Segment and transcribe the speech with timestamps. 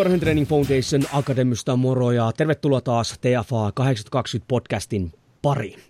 [0.00, 5.89] Korhonen Training Foundation Akademista moro ja tervetuloa taas TFA 820 podcastin pariin.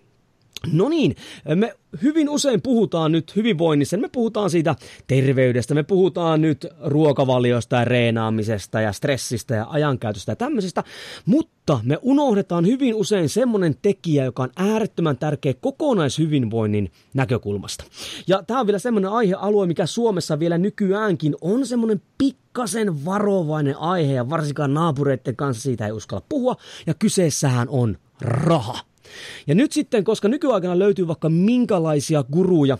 [0.67, 1.15] No niin,
[1.55, 4.75] me hyvin usein puhutaan nyt hyvinvoinnissa, me puhutaan siitä
[5.07, 10.83] terveydestä, me puhutaan nyt ruokavaliosta ja reenaamisesta ja stressistä ja ajankäytöstä ja tämmöisestä,
[11.25, 17.83] mutta me unohdetaan hyvin usein semmoinen tekijä, joka on äärettömän tärkeä kokonaishyvinvoinnin näkökulmasta.
[18.27, 24.13] Ja tämä on vielä semmoinen aihealue, mikä Suomessa vielä nykyäänkin on semmoinen pikkasen varovainen aihe
[24.13, 26.55] ja varsinkaan naapureiden kanssa siitä ei uskalla puhua
[26.87, 28.90] ja kyseessähän on raha.
[29.47, 32.77] Ja nyt sitten, koska nykyaikana löytyy vaikka minkälaisia guruja,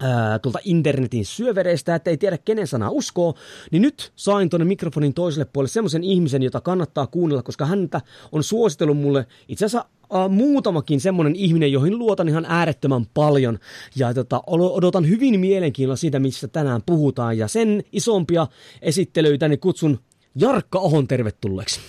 [0.00, 3.34] ää, tuolta internetin syövereistä, että ei tiedä kenen sana uskoo,
[3.70, 8.00] niin nyt sain tuonne mikrofonin toiselle puolelle semmoisen ihmisen, jota kannattaa kuunnella, koska häntä
[8.32, 13.58] on suositellut mulle itse asiassa Uh, muutamakin semmoinen ihminen, joihin luotan ihan äärettömän paljon.
[13.96, 17.38] Ja tota, odotan hyvin mielenkiinnolla siitä, mistä tänään puhutaan.
[17.38, 18.46] Ja sen isompia
[18.82, 19.98] esittelyitä niin kutsun
[20.34, 21.80] Jarkka Ohon tervetulleeksi.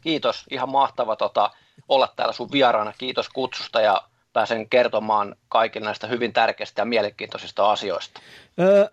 [0.00, 1.50] Kiitos, ihan mahtava tota,
[1.88, 2.92] olla täällä sun vieraana.
[2.98, 8.20] Kiitos kutsusta ja pääsen kertomaan kaikille näistä hyvin tärkeistä ja mielenkiintoisista asioista.
[8.60, 8.86] Öö,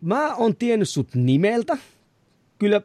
[0.00, 1.78] mä oon tiennyt sut nimeltä,
[2.58, 2.80] kyllä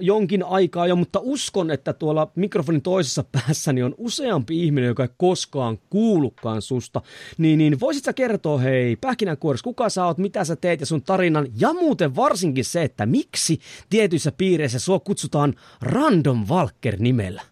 [0.00, 5.08] jonkin aikaa jo, mutta uskon, että tuolla mikrofonin toisessa päässäni on useampi ihminen, joka ei
[5.16, 7.00] koskaan kuullutkaan susta.
[7.38, 11.02] Niin, niin voisit sä kertoa, hei, pähkinänkuoressa, kuka sä oot, mitä sä teet ja sun
[11.02, 13.60] tarinan, ja muuten varsinkin se, että miksi
[13.90, 17.42] tietyissä piireissä sua kutsutaan Random Walker nimellä?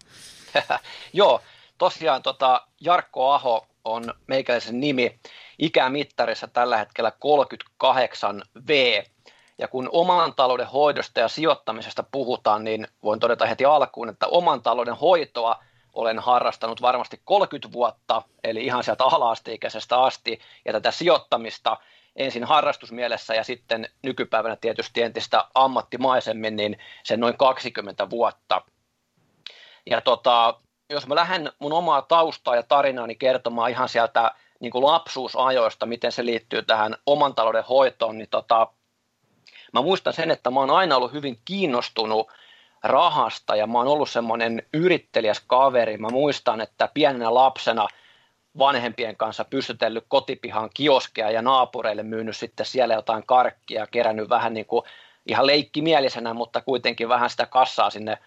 [1.12, 1.40] Joo,
[1.78, 5.20] tosiaan tota, Jarkko Aho on meikäläisen nimi
[5.58, 7.12] ikämittarissa tällä hetkellä
[7.84, 9.04] 38V.
[9.58, 14.62] Ja kun oman talouden hoidosta ja sijoittamisesta puhutaan, niin voin todeta heti alkuun, että oman
[14.62, 21.76] talouden hoitoa olen harrastanut varmasti 30 vuotta, eli ihan sieltä ala-asteikäisestä asti, ja tätä sijoittamista
[22.16, 28.62] ensin harrastusmielessä ja sitten nykypäivänä tietysti entistä ammattimaisemmin, niin sen noin 20 vuotta.
[29.86, 30.54] Ja tota,
[30.91, 34.30] jos mä lähden mun omaa taustaa ja tarinaani kertomaan ihan sieltä
[34.60, 38.66] niin kuin lapsuusajoista, miten se liittyy tähän oman talouden hoitoon, niin tota,
[39.72, 42.28] mä muistan sen, että mä oon aina ollut hyvin kiinnostunut
[42.82, 45.97] rahasta ja mä oon ollut semmoinen yrittelijäs kaveri.
[45.97, 47.88] Mä muistan, että pienenä lapsena
[48.58, 54.66] vanhempien kanssa pystytellyt kotipihan kioskeja ja naapureille myynyt sitten siellä jotain karkkia, kerännyt vähän niin
[54.66, 54.82] kuin
[55.26, 58.18] ihan leikkimielisenä, mutta kuitenkin vähän sitä kassaa sinne,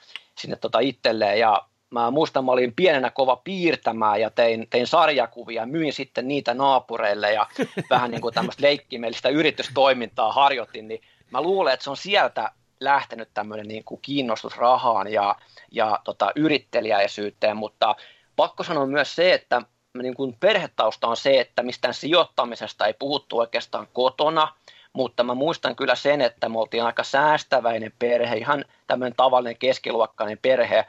[0.41, 1.39] sinne tota itselleen.
[1.39, 6.53] Ja mä muistan, mä olin pienenä kova piirtämään ja tein, tein sarjakuvia, myin sitten niitä
[6.53, 7.47] naapureille ja
[7.89, 11.01] vähän niin kuin tämmöistä leikkimielistä yritystoimintaa harjoitin, niin
[11.31, 15.35] mä luulen, että se on sieltä lähtenyt tämmöinen niin kuin kiinnostus rahaan ja,
[15.71, 17.95] ja tota, yrittelijäisyyteen, mutta
[18.35, 19.61] pakko sanoa myös se, että
[20.01, 24.47] niin kuin perhetausta on se, että mistään sijoittamisesta ei puhuttu oikeastaan kotona,
[24.93, 30.37] mutta mä muistan kyllä sen, että me oltiin aika säästäväinen perhe, ihan tämmöinen tavallinen keskiluokkainen
[30.41, 30.85] perhe,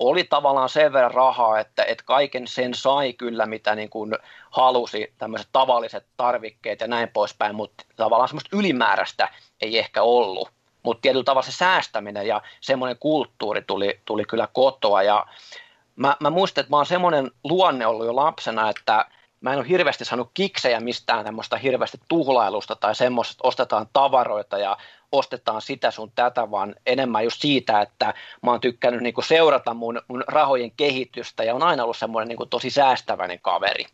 [0.00, 4.14] oli tavallaan sen verran rahaa, että, että kaiken sen sai kyllä, mitä niin kuin
[4.50, 9.28] halusi, tämmöiset tavalliset tarvikkeet ja näin poispäin, mutta tavallaan semmoista ylimääräistä
[9.60, 10.50] ei ehkä ollut.
[10.82, 15.02] Mutta tietyllä tavalla se säästäminen ja semmoinen kulttuuri tuli, tuli kyllä kotoa.
[15.02, 15.26] Ja
[15.96, 19.06] mä, mä muistan, että mä oon semmoinen luonne ollut jo lapsena, että
[19.40, 24.76] mä en ole hirveästi saanut kiksejä mistään tämmöistä hirveästi tuhlailusta tai semmoista, ostetaan tavaroita ja
[25.12, 30.02] ostetaan sitä sun tätä, vaan enemmän just siitä, että mä oon tykkännyt niinku seurata mun,
[30.08, 33.86] mun rahojen kehitystä ja on aina ollut semmoinen niinku tosi säästäväinen kaveri.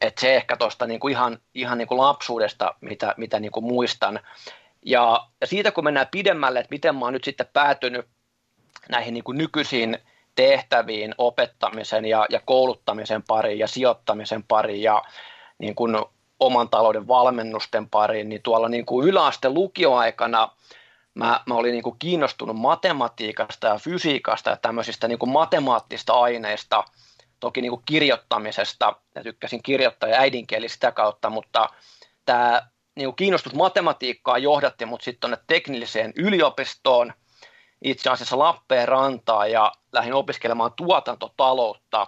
[0.00, 4.20] Et se ehkä tuosta niinku ihan, ihan niinku lapsuudesta, mitä, mitä niinku muistan.
[4.84, 8.06] Ja, ja siitä kun mennään pidemmälle, että miten mä oon nyt sitten päätynyt
[8.88, 9.98] näihin niinku nykyisiin
[10.38, 15.02] tehtäviin opettamisen ja, ja kouluttamisen pariin ja sijoittamisen pariin ja
[15.58, 15.96] niin kuin
[16.40, 20.48] oman talouden valmennusten pariin, niin tuolla niin kuin yläaste lukioaikana
[21.14, 26.84] mä, mä olin niin kuin kiinnostunut matematiikasta ja fysiikasta ja tämmöisistä niin kuin matemaattista aineista,
[27.40, 31.68] toki niin kuin kirjoittamisesta, ja tykkäsin kirjoittaa ja äidinkieli sitä kautta, mutta
[32.24, 37.12] tämä niin kuin kiinnostus matematiikkaa johdatti mut sitten tuonne teknilliseen yliopistoon,
[37.82, 42.06] itse asiassa Lappeenrantaa ja lähdin opiskelemaan tuotantotaloutta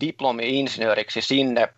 [0.00, 1.68] diplomi-insinööriksi sinne.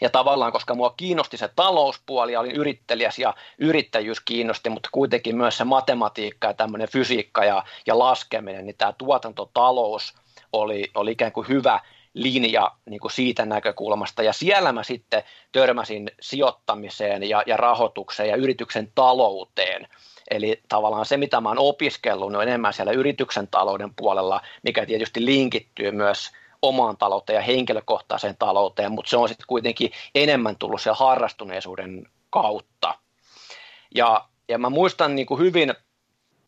[0.00, 5.36] Ja tavallaan, koska mua kiinnosti se talouspuoli ja olin yrittelijäs ja yrittäjyys kiinnosti, mutta kuitenkin
[5.36, 10.14] myös se matematiikka ja tämmöinen fysiikka ja, ja laskeminen, niin tämä tuotantotalous
[10.52, 11.80] oli, oli ikään kuin hyvä
[12.14, 14.22] linja niin kuin siitä näkökulmasta.
[14.22, 15.22] Ja siellä mä sitten
[15.52, 19.88] törmäsin sijoittamiseen ja, ja rahoitukseen ja yrityksen talouteen.
[20.30, 25.24] Eli tavallaan se, mitä mä oon opiskellut, on enemmän siellä yrityksen talouden puolella, mikä tietysti
[25.24, 26.30] linkittyy myös
[26.62, 32.94] omaan talouteen ja henkilökohtaiseen talouteen, mutta se on sitten kuitenkin enemmän tullut siellä harrastuneisuuden kautta.
[33.94, 35.74] Ja, ja mä muistan niin kuin hyvin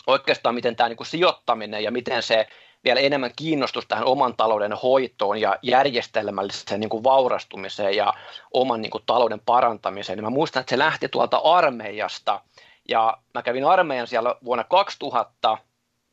[0.07, 2.47] oikeastaan, miten tämä niin sijoittaminen ja miten se
[2.85, 8.15] vielä enemmän kiinnostus tähän oman talouden hoitoon ja järjestelmälliseen niin kuin vaurastumiseen ja
[8.53, 10.17] oman niin kuin talouden parantamiseen.
[10.17, 12.41] Niin mä muistan, että se lähti tuolta armeijasta
[12.89, 15.59] ja mä kävin armeijan siellä vuonna 2000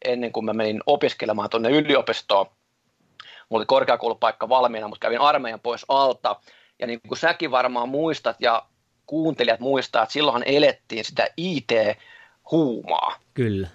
[0.06, 2.46] ennen kuin mä menin opiskelemaan tuonne yliopistoon.
[3.50, 6.36] Mulla oli korkeakoulupaikka valmiina, mutta kävin armeijan pois alta.
[6.80, 8.66] Ja niin kuin säkin varmaan muistat ja
[9.06, 13.16] kuuntelijat muistaa, että silloinhan elettiin sitä IT-huumaa.
[13.34, 13.68] Kyllä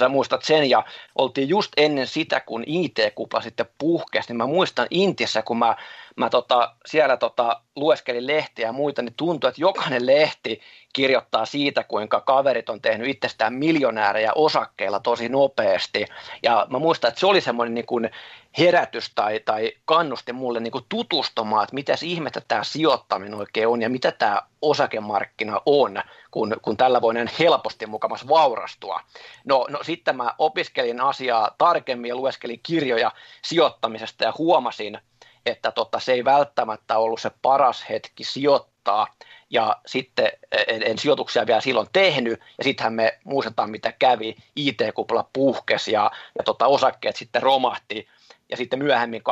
[0.00, 0.84] sä muistat sen, ja
[1.14, 5.76] oltiin just ennen sitä, kun IT-kupla sitten puhkesi, niin mä muistan Intiassa, kun mä,
[6.16, 10.60] mä tota, siellä tota, lueskelin lehtiä ja muita, niin tuntui, että jokainen lehti
[10.92, 16.06] kirjoittaa siitä, kuinka kaverit on tehnyt itsestään miljonäärejä osakkeilla tosi nopeasti,
[16.42, 18.10] ja mä muistan, että se oli semmoinen niin kuin
[18.58, 23.82] herätys tai, tai kannusti mulle niin kuin tutustumaan, että mitä ihmettä tämä sijoittaminen oikein on
[23.82, 29.00] ja mitä tämä osakemarkkina on, kun, kun tällä voi näin helposti mukamas vaurastua.
[29.44, 33.10] No, no sitten mä opiskelin asiaa tarkemmin ja lueskelin kirjoja
[33.42, 34.98] sijoittamisesta ja huomasin,
[35.46, 39.06] että tota, se ei välttämättä ollut se paras hetki sijoittaa,
[39.50, 40.32] ja sitten
[40.68, 46.10] en, en sijoituksia vielä silloin tehnyt, ja sittenhän me muistetaan, mitä kävi, IT-kupla puhkesi, ja,
[46.38, 48.08] ja tota, osakkeet sitten romahti,
[48.48, 49.22] ja sitten myöhemmin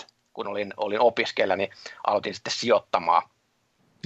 [0.00, 1.70] 2001-2002, kun olin, olin opiskelija, niin
[2.06, 3.22] aloitin sitten sijoittamaan.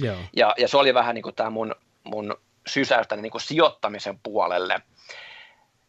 [0.01, 0.17] Joo.
[0.35, 2.35] Ja, ja se oli vähän niin kuin tämä mun, mun
[2.67, 4.81] sysäystäni niin kuin sijoittamisen puolelle.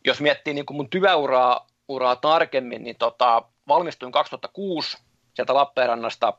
[0.04, 4.98] Jos miettii niin kuin mun työuraa uraa tarkemmin, niin tota, valmistuin 2006
[5.34, 6.32] sieltä Lappeenrannasta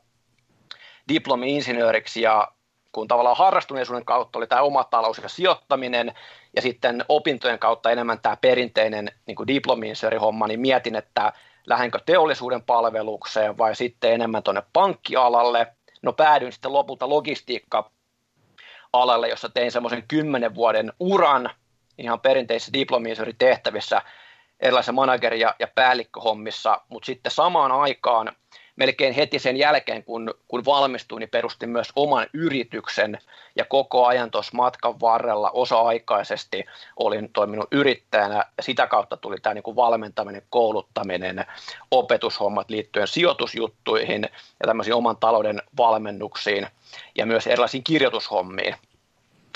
[1.08, 2.48] diplomi-insinööriksi ja
[2.92, 6.14] kun tavallaan harrastuneisuuden kautta oli tämä oma talous ja sijoittaminen
[6.56, 11.32] ja sitten opintojen kautta enemmän tämä perinteinen niin kuin diplomi homma niin mietin, että
[11.66, 15.66] lähdenkö teollisuuden palvelukseen vai sitten enemmän tuonne pankkialalle.
[16.02, 17.90] No päädyin sitten lopulta logistiikka
[18.92, 21.50] alalle, jossa tein semmoisen kymmenen vuoden uran
[21.98, 24.02] ihan perinteisissä diplomi tehtävissä
[24.60, 28.32] erilaisissa manageri- ja, ja päällikköhommissa, mutta sitten samaan aikaan–
[28.78, 33.18] melkein heti sen jälkeen, kun, kun valmistuin, niin perustin myös oman yrityksen
[33.56, 36.64] ja koko ajan tuossa matkan varrella osa-aikaisesti
[36.96, 38.44] olin toiminut yrittäjänä.
[38.60, 41.44] Sitä kautta tuli tämä niin kuin valmentaminen, kouluttaminen,
[41.90, 44.22] opetushommat liittyen sijoitusjuttuihin
[44.60, 46.66] ja tämmöisiin oman talouden valmennuksiin
[47.18, 48.74] ja myös erilaisiin kirjoitushommiin.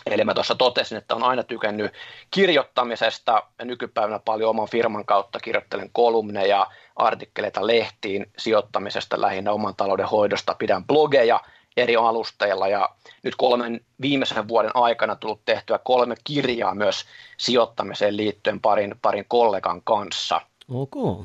[0.07, 1.93] Eli mä tuossa totesin, että on aina tykännyt
[2.31, 6.67] kirjoittamisesta ja nykypäivänä paljon oman firman kautta kirjoittelen kolumneja,
[6.97, 11.41] artikkeleita lehtiin sijoittamisesta lähinnä oman talouden hoidosta, pidän blogeja
[11.77, 12.89] eri alusteilla ja
[13.23, 17.05] nyt kolmen viimeisen vuoden aikana tullut tehtyä kolme kirjaa myös
[17.37, 20.41] sijoittamiseen liittyen parin, parin kollegan kanssa.
[20.69, 21.25] Okay.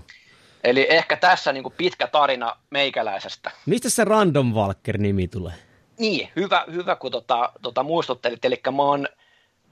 [0.63, 3.51] Eli ehkä tässä niin pitkä tarina meikäläisestä.
[3.65, 5.53] Mistä se Random Walker-nimi tulee?
[5.99, 8.45] Niin, hyvä, hyvä kun tota, tota muistuttelit.
[8.45, 9.07] Eli mä oon,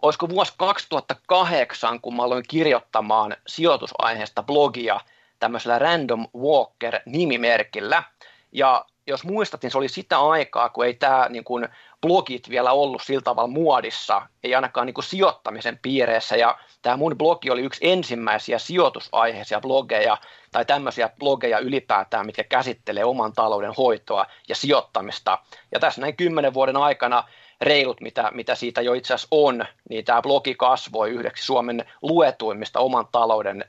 [0.01, 4.99] olisiko vuosi 2008, kun mä aloin kirjoittamaan sijoitusaiheesta blogia
[5.39, 8.03] tämmöisellä Random Walker-nimimerkillä.
[8.51, 11.67] Ja jos muistat, niin se oli sitä aikaa, kun ei tämä niin kuin,
[12.01, 16.35] blogit vielä ollut sillä tavalla muodissa, ei ainakaan niin kuin, sijoittamisen piireissä.
[16.35, 20.17] Ja tämä mun blogi oli yksi ensimmäisiä sijoitusaiheisia blogeja,
[20.51, 25.37] tai tämmöisiä blogeja ylipäätään, mitkä käsittelee oman talouden hoitoa ja sijoittamista.
[25.71, 27.23] Ja tässä näin kymmenen vuoden aikana
[27.61, 32.79] reilut, mitä, mitä siitä jo itse asiassa on, niin tämä blogi kasvoi yhdeksi Suomen luetuimmista
[32.79, 33.65] oman talouden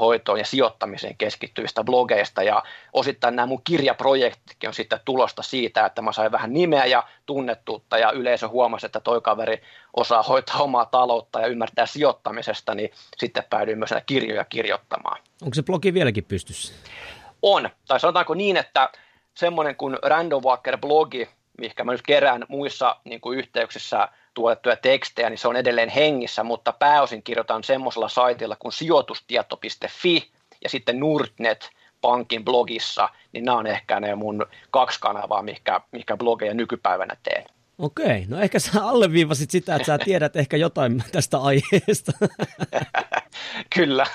[0.00, 6.02] hoitoon ja sijoittamiseen keskittyvistä blogeista ja osittain nämä mun kirjaprojektitkin on sitten tulosta siitä, että
[6.02, 9.62] mä sain vähän nimeä ja tunnettuutta ja yleisö huomasi, että toi kaveri
[9.96, 15.20] osaa hoitaa omaa taloutta ja ymmärtää sijoittamisesta, niin sitten päädyin myös näitä kirjoja kirjoittamaan.
[15.42, 16.74] Onko se blogi vieläkin pystyssä?
[17.42, 18.88] On, tai sanotaanko niin, että
[19.34, 25.30] semmoinen kuin Random Walker blogi, mikä mä nyt kerään muissa niin kuin yhteyksissä tuotettuja tekstejä,
[25.30, 30.30] niin se on edelleen hengissä, mutta pääosin kirjoitan semmoisella saitilla kuin sijoitustieto.fi
[30.64, 36.16] ja sitten Nordnet pankin blogissa, niin nämä on ehkä ne mun kaksi kanavaa, mikä, mikä
[36.16, 37.44] blogeja nykypäivänä teen.
[37.78, 42.12] Okei, no ehkä sä alleviivasit sitä, että sä tiedät ehkä jotain tästä aiheesta.
[43.76, 44.06] Kyllä.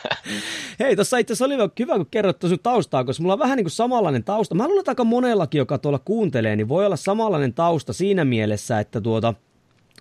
[0.79, 3.63] Hei, tuossa itse asiassa oli hyvä, kun kerroit sun taustaa, koska mulla on vähän niin
[3.63, 4.55] kuin samanlainen tausta.
[4.55, 8.79] Mä luulen, että aika monellakin, joka tuolla kuuntelee, niin voi olla samanlainen tausta siinä mielessä,
[8.79, 9.33] että tuota,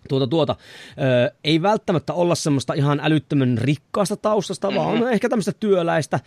[0.09, 0.57] tuota, tuota,
[0.91, 4.85] ö, ei välttämättä olla semmoista ihan älyttömän rikkaasta taustasta, mm-hmm.
[4.85, 6.21] vaan ehkä tämmöistä työläistä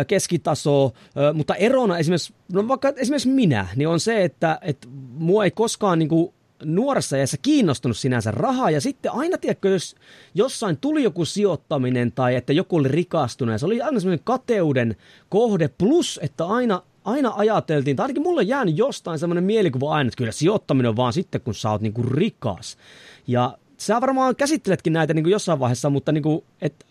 [0.00, 4.88] ö, keskitasoa, ö, mutta erona esimerkiksi, no vaikka esimerkiksi minä, niin on se, että et
[5.18, 9.94] mua ei koskaan niin kuin, nuoressa iässä kiinnostunut sinänsä rahaa, ja sitten aina, tiedätkö, jos
[10.34, 14.96] jossain tuli joku sijoittaminen tai että joku oli rikastunut, ja se oli aina semmoinen kateuden
[15.28, 20.08] kohde, plus että aina aina ajateltiin, tai ainakin mulle on jäänyt jostain semmoinen mielikuva aina,
[20.08, 22.78] että kyllä sijoittaminen on vaan sitten, kun sä oot niinku rikas.
[23.26, 26.44] Ja sä varmaan käsitteletkin näitä niinku jossain vaiheessa, mutta niinku,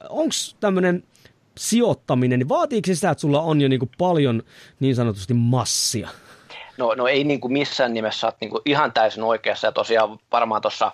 [0.10, 1.04] onko tämmöinen
[1.58, 4.44] sijoittaminen, niin vaatiiko se sitä, että sulla on jo niinku paljon
[4.80, 6.10] niin sanotusti massia?
[6.78, 10.62] No, no ei niin kuin missään nimessä niin kuin ihan täysin oikeassa ja tosiaan varmaan
[10.62, 10.92] tuossa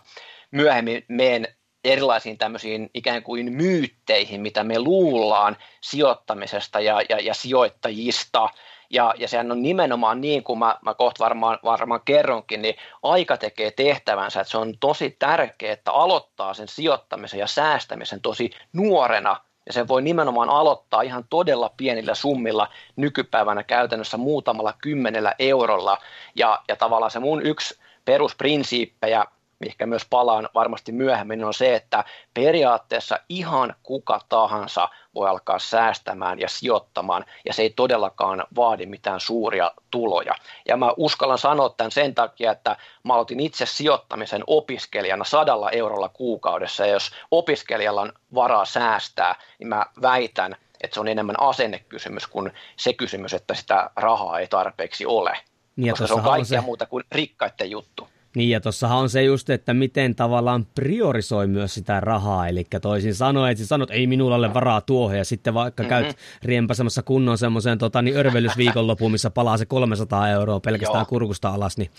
[0.51, 1.47] myöhemmin meen
[1.83, 8.49] erilaisiin tämmöisiin ikään kuin myytteihin, mitä me luullaan sijoittamisesta ja, ja, ja sijoittajista.
[8.89, 13.37] Ja, ja sehän on nimenomaan niin kuin mä, mä kohta varmaan, varmaan kerronkin, niin aika
[13.37, 19.35] tekee tehtävänsä, että se on tosi tärkeää, että aloittaa sen sijoittamisen ja säästämisen tosi nuorena–
[19.69, 25.97] ja se voi nimenomaan aloittaa ihan todella pienillä summilla nykypäivänä käytännössä muutamalla kymmenellä eurolla.
[26.35, 29.25] Ja, ja tavallaan se mun yksi perusprinsiippejä
[29.59, 36.39] mikä myös palaan varmasti myöhemmin, on se, että periaatteessa ihan kuka tahansa voi alkaa säästämään
[36.39, 40.35] ja sijoittamaan, ja se ei todellakaan vaadi mitään suuria tuloja.
[40.67, 46.09] Ja mä uskallan sanoa tämän sen takia, että mä aloitin itse sijoittamisen opiskelijana sadalla eurolla
[46.09, 52.27] kuukaudessa, ja jos opiskelijalla on varaa säästää, niin mä väitän, että se on enemmän asennekysymys
[52.27, 55.37] kuin se kysymys, että sitä rahaa ei tarpeeksi ole.
[55.75, 56.65] Niin koska se on kaikkea se...
[56.65, 58.07] muuta kuin rikkaiden juttu.
[58.35, 63.15] Niin ja tuossahan on se just, että miten tavallaan priorisoi myös sitä rahaa, eli toisin
[63.15, 65.89] sanoen, että sanot, ei minulla ole varaa tuohon, ja sitten vaikka mm-hmm.
[65.89, 71.05] käyt riempasemassa kunnon semmoiseen tota, niin örvelysviikonlopuun, missä palaa se 300 euroa pelkästään Joo.
[71.05, 71.77] kurkusta alas.
[71.77, 71.91] Niin.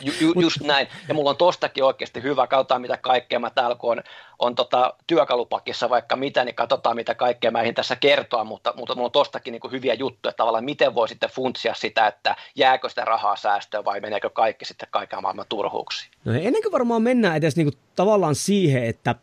[0.00, 3.76] Ju, ju, just näin, ja mulla on tostakin oikeasti hyvä, katsotaan mitä kaikkea mä täällä
[3.76, 4.02] kun on,
[4.38, 8.94] on tota, työkalupakissa vaikka mitä, niin katsotaan mitä kaikkea mä eihin tässä kertoa, mutta, mutta
[8.94, 12.88] mulla on tostakin niin hyviä juttuja, että tavallaan miten voi sitten funtsia sitä, että jääkö
[12.88, 16.08] sitä rahaa säästöön vai meneekö kaikki sitten kaiken maailman turhuuksi.
[16.24, 19.14] No ennen kuin varmaan mennään edes niin kuin tavallaan siihen, että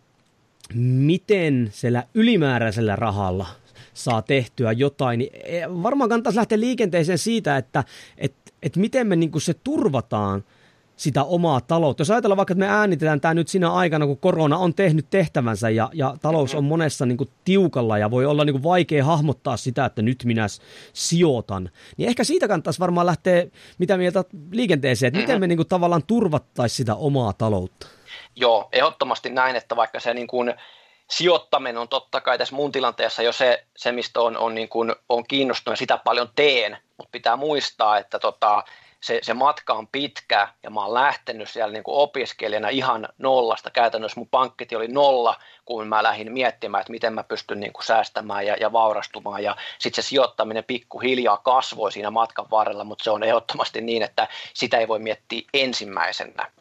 [0.74, 3.48] miten sillä ylimääräisellä rahalla
[3.94, 7.84] saa tehtyä jotain, niin e, varmaan kannattaisi lähteä liikenteeseen siitä, että
[8.18, 10.44] et, et miten me niin kuin se turvataan–
[11.02, 12.02] sitä omaa taloutta.
[12.02, 15.70] Jos ajatellaan vaikka, että me äänitetään tämä nyt siinä aikana, kun korona on tehnyt tehtävänsä
[15.70, 19.58] ja, ja talous on monessa niin kuin, tiukalla ja voi olla niin kuin, vaikea hahmottaa
[19.58, 20.46] sitä, että nyt minä
[20.94, 23.46] sijoitan, niin ehkä siitä kannattaisi varmaan lähteä,
[23.78, 27.88] mitä mieltä liikenteeseen, että miten me niin kuin, tavallaan turvattaisiin sitä omaa taloutta.
[28.36, 30.54] Joo, ehdottomasti näin, että vaikka se niin kuin,
[31.12, 34.96] sijoittaminen on totta kai tässä mun tilanteessa jo se, se mistä on, on, niin kuin,
[35.10, 38.64] on kiinnostunut ja sitä paljon teen, mutta pitää muistaa, että tota,
[39.02, 43.70] se, se matka on pitkä ja mä oon lähtenyt siellä niin kuin opiskelijana ihan nollasta.
[43.70, 47.86] Käytännössä mun pankkiti oli nolla, kun mä lähdin miettimään, että miten mä pystyn niin kuin
[47.86, 49.44] säästämään ja, ja vaurastumaan.
[49.44, 54.28] Ja sitten se sijoittaminen pikkuhiljaa kasvoi siinä matkan varrella, mutta se on ehdottomasti niin, että
[54.54, 56.52] sitä ei voi miettiä ensimmäisenä.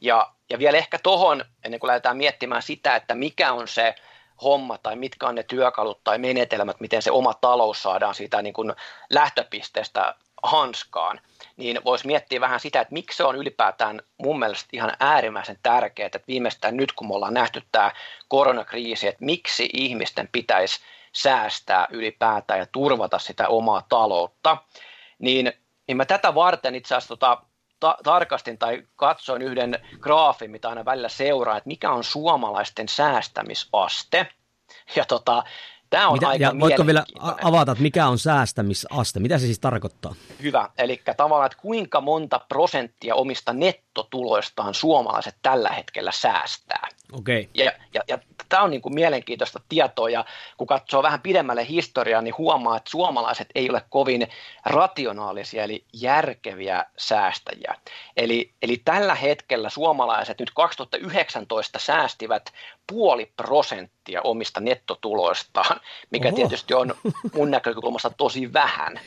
[0.00, 3.94] Ja, ja vielä ehkä tohon, ennen kuin lähdetään miettimään sitä, että mikä on se
[4.42, 8.52] homma tai mitkä on ne työkalut tai menetelmät, miten se oma talous saadaan siitä niin
[8.54, 8.72] kuin
[9.10, 11.20] lähtöpisteestä hanskaan,
[11.56, 16.06] niin voisi miettiä vähän sitä, että miksi se on ylipäätään mun mielestä ihan äärimmäisen tärkeää,
[16.06, 17.92] että viimeistään nyt kun me ollaan nähty tämä
[18.28, 20.80] koronakriisi, että miksi ihmisten pitäisi
[21.12, 24.56] säästää ylipäätään ja turvata sitä omaa taloutta,
[25.18, 25.52] niin,
[25.88, 27.42] niin mä tätä varten itse asiassa tota,
[27.80, 34.26] ta- tarkastin tai katsoin yhden graafin, mitä aina välillä seuraa, että mikä on suomalaisten säästämisaste.
[34.96, 35.44] Ja tota,
[35.96, 37.04] Tämä on Mitä, aika ja voitko vielä
[37.42, 39.20] avata, että mikä on säästämisaste?
[39.20, 40.14] Mitä se siis tarkoittaa?
[40.42, 40.70] Hyvä.
[40.78, 43.52] Eli tavallaan, että kuinka monta prosenttia omista
[43.96, 46.88] nettotuloistaan suomalaiset tällä hetkellä säästää.
[47.12, 47.46] Okay.
[47.54, 50.24] Ja, ja, ja tämä on niin kuin mielenkiintoista tietoa, ja
[50.56, 54.28] kun katsoo vähän pidemmälle historiaa, niin huomaa, että suomalaiset ei ole kovin
[54.66, 57.74] rationaalisia, eli järkeviä säästäjiä.
[58.16, 62.52] Eli, eli tällä hetkellä suomalaiset nyt 2019 säästivät
[62.86, 66.36] puoli prosenttia omista nettotuloistaan, mikä Oho.
[66.36, 66.94] tietysti on
[67.34, 69.00] mun näkökulmasta tosi vähän.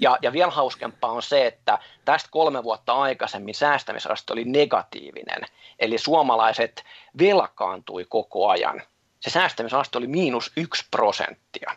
[0.00, 5.42] Ja, ja vielä hauskempaa on se, että tästä kolme vuotta aikaisemmin säästämisaste oli negatiivinen,
[5.78, 6.84] eli suomalaiset
[7.18, 8.82] velkaantui koko ajan.
[9.20, 11.76] Se säästämisaste oli miinus yksi prosenttia.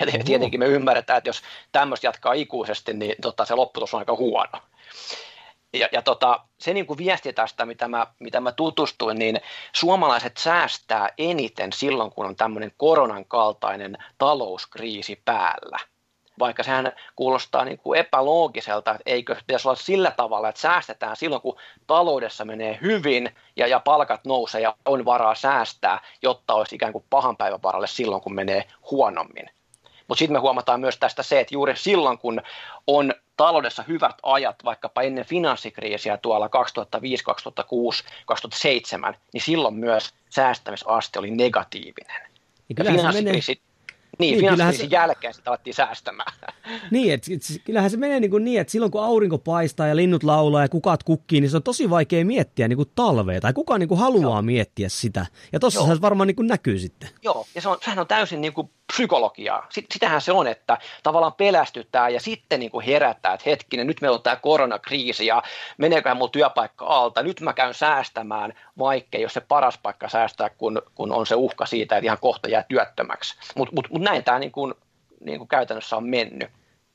[0.00, 4.16] Ja tietenkin me ymmärretään, että jos tämmöistä jatkaa ikuisesti, niin tota, se lopputus on aika
[4.16, 4.62] huono.
[5.72, 9.40] ja, ja tota, se niin kuin viesti tästä, mitä mä, mitä mä tutustuin, niin
[9.72, 15.78] suomalaiset säästää eniten silloin, kun on tämmöinen koronan kaltainen talouskriisi päällä.
[16.38, 21.42] Vaikka sehän kuulostaa niin kuin epäloogiselta, että eikö pitäisi olla sillä tavalla, että säästetään silloin,
[21.42, 26.92] kun taloudessa menee hyvin ja, ja palkat nousee ja on varaa säästää, jotta olisi ikään
[26.92, 29.50] kuin pahan päivän varalle silloin, kun menee huonommin.
[30.08, 32.42] Mutta sitten me huomataan myös tästä se, että juuri silloin, kun
[32.86, 41.18] on taloudessa hyvät ajat, vaikkapa ennen finanssikriisiä tuolla 2005, 2006, 2007, niin silloin myös säästämisaste
[41.18, 42.30] oli negatiivinen.
[42.68, 43.40] Niin kyllähän se menee,
[44.18, 44.96] niin, niin finanssikriisin se...
[44.96, 46.32] jälkeen sitä alettiin säästämään.
[46.90, 49.96] Niin, että et, kyllähän se menee niin, kuin niin, että silloin kun aurinko paistaa ja
[49.96, 53.52] linnut laulaa ja kukat kukkii, niin se on tosi vaikea miettiä niin kuin talvea, tai
[53.52, 54.42] kukaan niin kuin haluaa Joo.
[54.42, 55.26] miettiä sitä.
[55.52, 57.08] Ja tuossa se varmaan niin kuin näkyy sitten.
[57.22, 59.68] Joo, ja se on, sehän on täysin niin kuin psykologiaa.
[59.92, 64.14] Sitähän se on, että tavallaan pelästyttää ja sitten niin kuin herättää, että hetkinen, nyt meillä
[64.14, 65.42] on tämä koronakriisi ja
[65.78, 70.82] meneeköhän mulla työpaikka alta, nyt mä käyn säästämään, vaikkei jos se paras paikka säästää, kun,
[70.94, 73.36] kun on se uhka siitä, että ihan kohta jää työttömäksi.
[73.56, 74.74] Mutta mut, mut näin tämä niin kuin,
[75.24, 76.48] niin kuin käytännössä on mennyt.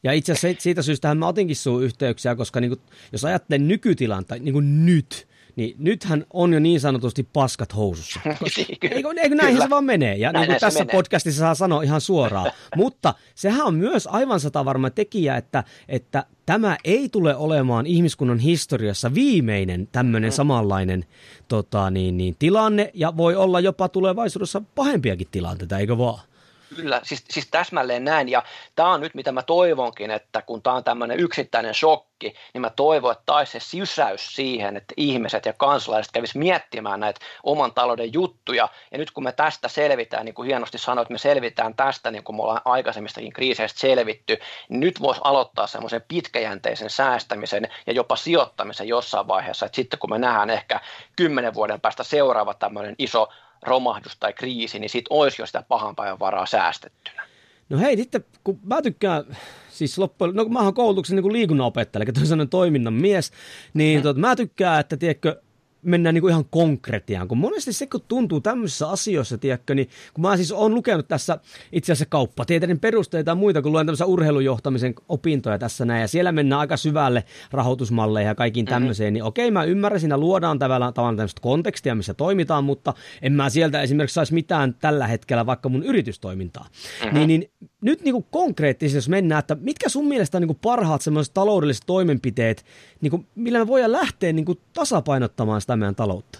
[0.03, 4.35] Ja itse asiassa siitä syystä mä otinkin sun yhteyksiä, koska niin kuin, jos ajattelee nykytilanta,
[4.35, 8.19] niin kuin nyt, niin nythän on jo niin sanotusti paskat housussa.
[8.69, 8.87] Eikö,
[9.21, 10.15] eikö näinhän se vaan menee?
[10.15, 10.91] Ja näin, niin kuin tässä menee.
[10.95, 12.51] podcastissa saa sanoa ihan suoraan.
[12.75, 19.13] Mutta sehän on myös aivan satavarma tekijä, että, että tämä ei tule olemaan ihmiskunnan historiassa
[19.13, 20.35] viimeinen tämmöinen mm.
[20.35, 21.05] samanlainen
[21.47, 26.32] tota, niin, niin, tilanne, ja voi olla jopa tulevaisuudessa pahempiakin tilanteita, eikö vaan?
[26.75, 28.29] Kyllä, siis, siis täsmälleen näin.
[28.29, 28.43] Ja
[28.75, 32.69] tämä on nyt, mitä mä toivonkin, että kun tämä on tämmöinen yksittäinen shokki, niin mä
[32.69, 38.13] toivon, että taisi se sysäys siihen, että ihmiset ja kansalaiset kävis miettimään näitä oman talouden
[38.13, 38.69] juttuja.
[38.91, 42.35] Ja nyt kun me tästä selvitään, niin kuin hienosti sanoit, me selvitään tästä, niin kuin
[42.35, 44.37] me ollaan aikaisemmistakin kriiseistä selvitty,
[44.69, 49.65] niin nyt voisi aloittaa semmoisen pitkäjänteisen säästämisen ja jopa sijoittamisen jossain vaiheessa.
[49.65, 50.79] Että sitten kun me nähdään ehkä
[51.15, 53.29] kymmenen vuoden päästä seuraava tämmöinen iso
[53.65, 57.23] romahdus tai kriisi, niin siitä olisi jo sitä pahan päivän varaa säästettynä.
[57.69, 59.23] No hei, sitten kun mä tykkään,
[59.69, 63.31] siis loppujen, no kun mä oon koulutuksen niin liikunnanopettaja, eli toisaalta toiminnan mies,
[63.73, 64.03] niin mm.
[64.03, 65.41] tot, mä tykkään, että tiedätkö,
[65.83, 70.21] mennään niin kuin ihan konkretiaan, kun monesti se, kun tuntuu tämmöisissä asioissa, tiedätkö, niin kun
[70.21, 71.37] mä siis olen lukenut tässä
[71.71, 76.31] itse asiassa kauppatieteiden perusteita ja muita, kun luen tämmöisiä urheilujohtamisen opintoja tässä näin, ja siellä
[76.31, 78.75] mennään aika syvälle rahoitusmalleihin ja kaikkiin mm-hmm.
[78.75, 83.33] tämmöiseen, niin okei, mä ymmärrän, siinä luodaan tavallaan, tavallaan tämmöistä kontekstia, missä toimitaan, mutta en
[83.33, 86.65] mä sieltä esimerkiksi saisi mitään tällä hetkellä vaikka mun yritystoimintaa.
[87.03, 87.17] Mm-hmm.
[87.17, 87.51] Niin, niin
[87.83, 91.33] nyt niin kuin konkreettisesti, jos mennään, että mitkä sun mielestä on niin kuin parhaat semmoiset
[91.33, 92.65] taloudelliset toimenpiteet,
[93.01, 96.39] niin kuin, millä me voidaan lähteä niin kuin tasapainottamaan sitä meidän taloutta?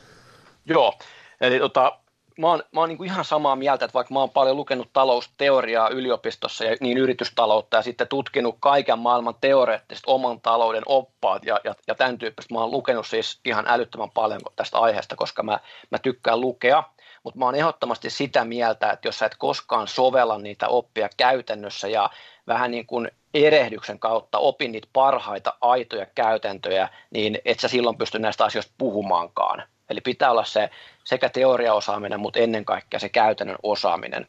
[0.65, 0.93] Joo,
[1.41, 1.97] eli tota,
[2.37, 4.89] mä oon, mä oon niin kuin ihan samaa mieltä, että vaikka mä oon paljon lukenut
[4.93, 11.59] talousteoriaa yliopistossa ja niin yritystaloutta ja sitten tutkinut kaiken maailman teoreettiset oman talouden oppaat ja,
[11.63, 15.59] ja, ja tämän tyyppistä, mä oon lukenut siis ihan älyttömän paljon tästä aiheesta, koska mä,
[15.89, 16.83] mä tykkään lukea,
[17.23, 21.87] mutta mä oon ehdottomasti sitä mieltä, että jos sä et koskaan sovella niitä oppia käytännössä
[21.87, 22.09] ja
[22.47, 28.19] vähän niin kuin erehdyksen kautta opin niitä parhaita aitoja käytäntöjä, niin et sä silloin pysty
[28.19, 29.63] näistä asioista puhumaankaan.
[29.89, 30.69] Eli pitää olla se
[31.03, 34.27] sekä teoriaosaaminen, mutta ennen kaikkea se käytännön osaaminen.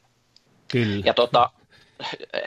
[0.68, 1.02] Kyllä.
[1.07, 1.50] Ja tota,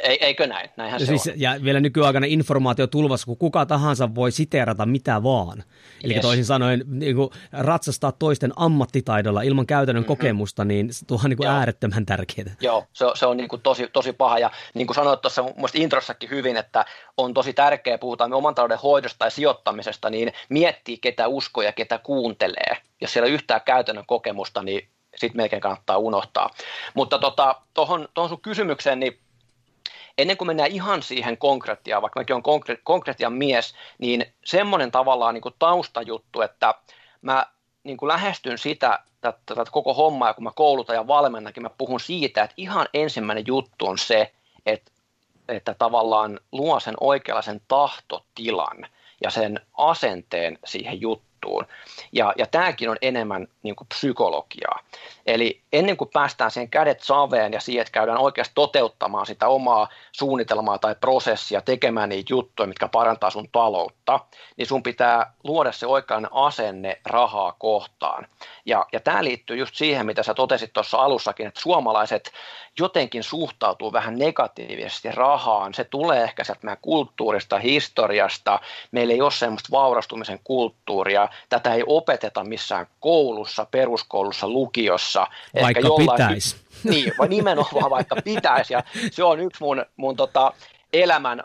[0.03, 0.69] Eikö näin?
[0.77, 1.33] Näinhän ja, se siis, on.
[1.35, 5.63] ja vielä nykyaikana informaatio tulvassa, kun kuka tahansa voi siteerata mitä vaan.
[6.03, 6.21] Eli yes.
[6.21, 10.07] toisin sanoen niin kuin ratsastaa toisten ammattitaidolla ilman käytännön mm-hmm.
[10.07, 12.55] kokemusta, niin se on niin kuin äärettömän tärkeää.
[12.61, 14.39] Joo, se, se on niin kuin tosi, tosi paha.
[14.39, 16.85] Ja niin kuin sanoit tuossa mun introssakin hyvin, että
[17.17, 21.97] on tosi tärkeää, puhutaan oman talouden hoidosta ja sijoittamisesta, niin miettii ketä uskoo ja ketä
[21.97, 22.77] kuuntelee.
[23.01, 26.49] Jos siellä yhtään käytännön kokemusta, niin sitten melkein kannattaa unohtaa.
[26.93, 27.19] Mutta
[27.73, 29.19] tuohon tota, sun kysymykseen, niin
[30.17, 35.41] ennen kuin mennään ihan siihen konkretiaan, vaikka mäkin olen konkre- mies, niin semmoinen tavallaan niin
[35.41, 36.73] kuin taustajuttu, että
[37.21, 37.45] mä
[37.83, 41.99] niin kuin lähestyn sitä, tätä, tätä koko hommaa, kun mä koulutan ja valmennakin, mä puhun
[41.99, 44.31] siitä, että ihan ensimmäinen juttu on se,
[44.65, 44.91] että,
[45.47, 48.87] että tavallaan luo sen oikeanlaisen tahtotilan
[49.23, 51.65] ja sen asenteen siihen juttuun.
[52.11, 54.79] Ja, ja tämäkin on enemmän niin kuin psykologiaa.
[55.27, 59.89] Eli ennen kuin päästään siihen kädet saveen ja siihen, että käydään oikeasti toteuttamaan sitä omaa
[60.11, 64.19] suunnitelmaa tai prosessia, tekemään niitä juttuja, mitkä parantaa sun taloutta,
[64.57, 68.27] niin sun pitää luoda se oikean asenne rahaa kohtaan.
[68.65, 72.31] Ja, ja tämä liittyy just siihen, mitä sä totesit tuossa alussakin, että suomalaiset
[72.79, 75.73] jotenkin suhtautuu vähän negatiivisesti rahaan.
[75.73, 78.59] Se tulee ehkä sieltä meidän kulttuurista, historiasta.
[78.91, 81.29] Meillä ei ole semmoista vaurastumisen kulttuuria.
[81.49, 85.16] Tätä ei opeteta missään koulussa, peruskoulussa, lukiossa.
[85.21, 86.55] Vaikka ehkä jollain, pitäisi.
[86.83, 88.73] Niin, nimenomaan vaikka pitäisi.
[88.73, 90.53] Ja se on yksi mun, mun tota
[90.93, 91.43] elämän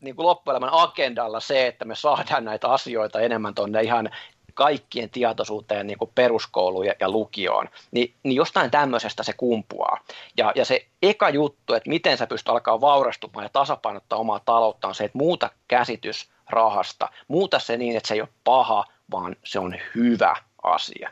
[0.00, 4.10] niin kuin loppuelämän agendalla se, että me saadaan näitä asioita enemmän tuonne ihan
[4.54, 10.00] kaikkien tietoisuuteen niin kuin peruskouluun ja, ja lukioon, niin, niin jostain tämmöisestä se kumpuaa.
[10.36, 14.88] Ja, ja se eka juttu, että miten sä pystyt alkaa vaurastumaan ja tasapainottaa omaa taloutta,
[14.88, 17.08] on se, että muuta käsitys rahasta.
[17.28, 21.10] Muuta se niin, että se ei ole paha, vaan se on hyvä asia.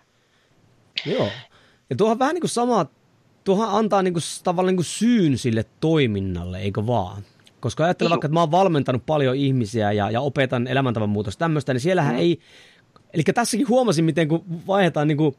[1.06, 1.28] Joo.
[1.92, 2.86] Ja tuohan vähän niin kuin sama,
[3.44, 7.22] tuohan antaa niin kuin, tavallaan niin kuin syyn sille toiminnalle, eikö vaan?
[7.60, 11.72] Koska ajattelen vaikka, että mä oon valmentanut paljon ihmisiä ja, ja opetan elämäntavan muutosta tämmöistä,
[11.72, 12.20] niin siellähän mm.
[12.20, 12.38] ei,
[13.14, 15.36] eli tässäkin huomasin, miten kun vaihdetaan niin kuin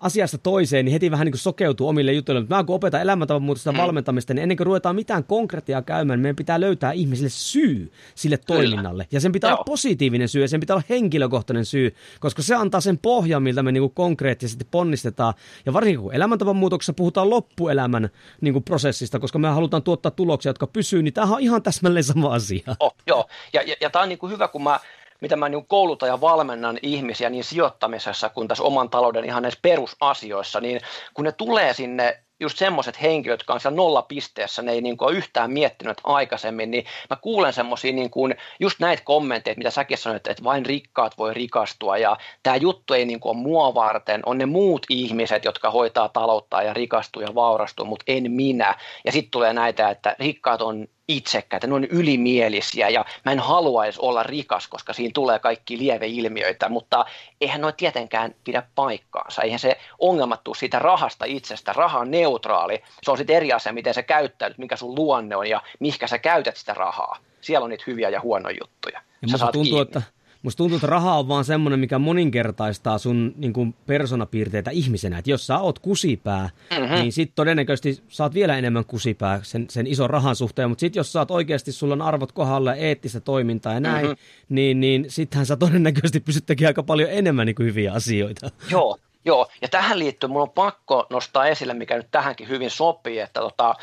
[0.00, 2.44] asiasta toiseen, niin heti vähän niin kuin sokeutuu omille jutuille.
[2.48, 3.78] Mä kun opetan elämäntavan muutosta mm.
[3.78, 8.36] valmentamista, niin ennen kuin ruvetaan mitään konkretiaa käymään, niin meidän pitää löytää ihmisille syy sille
[8.36, 9.06] toiminnalle.
[9.12, 9.56] Ja sen pitää Joo.
[9.56, 13.62] olla positiivinen syy ja sen pitää olla henkilökohtainen syy, koska se antaa sen pohjan, miltä
[13.62, 15.34] me niin kuin konkreettisesti ponnistetaan.
[15.66, 18.08] Ja varsinkin kun elämäntavan muutoksessa puhutaan loppuelämän
[18.40, 22.04] niin kuin prosessista, koska me halutaan tuottaa tuloksia, jotka pysyy, niin tämä on ihan täsmälleen
[22.04, 22.76] sama asia.
[22.80, 24.80] Oh, joo, ja, ja, ja tämä on niin kuin hyvä, kun mä
[25.20, 29.60] mitä mä niin koulutan ja valmennan ihmisiä niin sijoittamisessa kuin tässä oman talouden ihan näissä
[29.62, 30.80] perusasioissa, niin
[31.14, 35.16] kun ne tulee sinne just semmoiset henkilöt, jotka on siellä nollapisteessä, ne ei niin kuin
[35.16, 40.26] yhtään miettinyt aikaisemmin, niin mä kuulen semmoisia niin kuin just näitä kommentteja, mitä säkin sanoit,
[40.26, 44.38] että vain rikkaat voi rikastua ja tämä juttu ei niin kuin ole mua varten, on
[44.38, 48.74] ne muut ihmiset, jotka hoitaa taloutta ja rikastuu ja vaurastuu, mutta en minä.
[49.04, 53.98] Ja sitten tulee näitä, että rikkaat on itsekkäitä, ne on ylimielisiä ja mä en haluaisi
[54.02, 57.04] olla rikas, koska siinä tulee kaikki lieveilmiöitä, mutta
[57.40, 59.42] eihän noin tietenkään pidä paikkaansa.
[59.42, 61.72] Eihän se ongelma tule siitä rahasta itsestä.
[61.72, 62.82] Raha on neutraali.
[63.02, 66.18] Se on sitten eri asia, miten sä käyttäytyt, mikä sun luonne on ja mihinkä sä
[66.18, 67.18] käytät sitä rahaa.
[67.40, 69.00] Siellä on niitä hyviä ja huonoja juttuja.
[69.22, 69.80] Ja musta tuntuu, kiinni.
[69.80, 70.02] että
[70.42, 75.18] Musta tuntuu, että raha on vaan semmoinen, mikä moninkertaistaa sun niin kuin persoonapiirteitä ihmisenä.
[75.18, 76.94] Että jos sä oot kusipää, mm-hmm.
[76.94, 80.68] niin sit todennäköisesti saat vielä enemmän kusipää sen, sen ison rahan suhteen.
[80.68, 84.54] Mutta sit jos sä oot oikeasti, sulla on arvot kohdalla, eettistä toimintaa ja näin, mm-hmm.
[84.54, 88.50] niin, niin sittenhän sä todennäköisesti pystyt tekemään aika paljon enemmän niin kuin hyviä asioita.
[88.70, 93.18] Joo, Joo, ja tähän liittyen mun on pakko nostaa esille, mikä nyt tähänkin hyvin sopii,
[93.18, 93.74] että tota,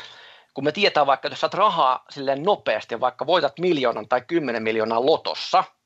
[0.54, 4.62] kun me tietää vaikka, että jos saat rahaa silleen nopeasti, vaikka voitat miljoonan tai kymmenen
[4.62, 5.64] miljoonaa lotossa–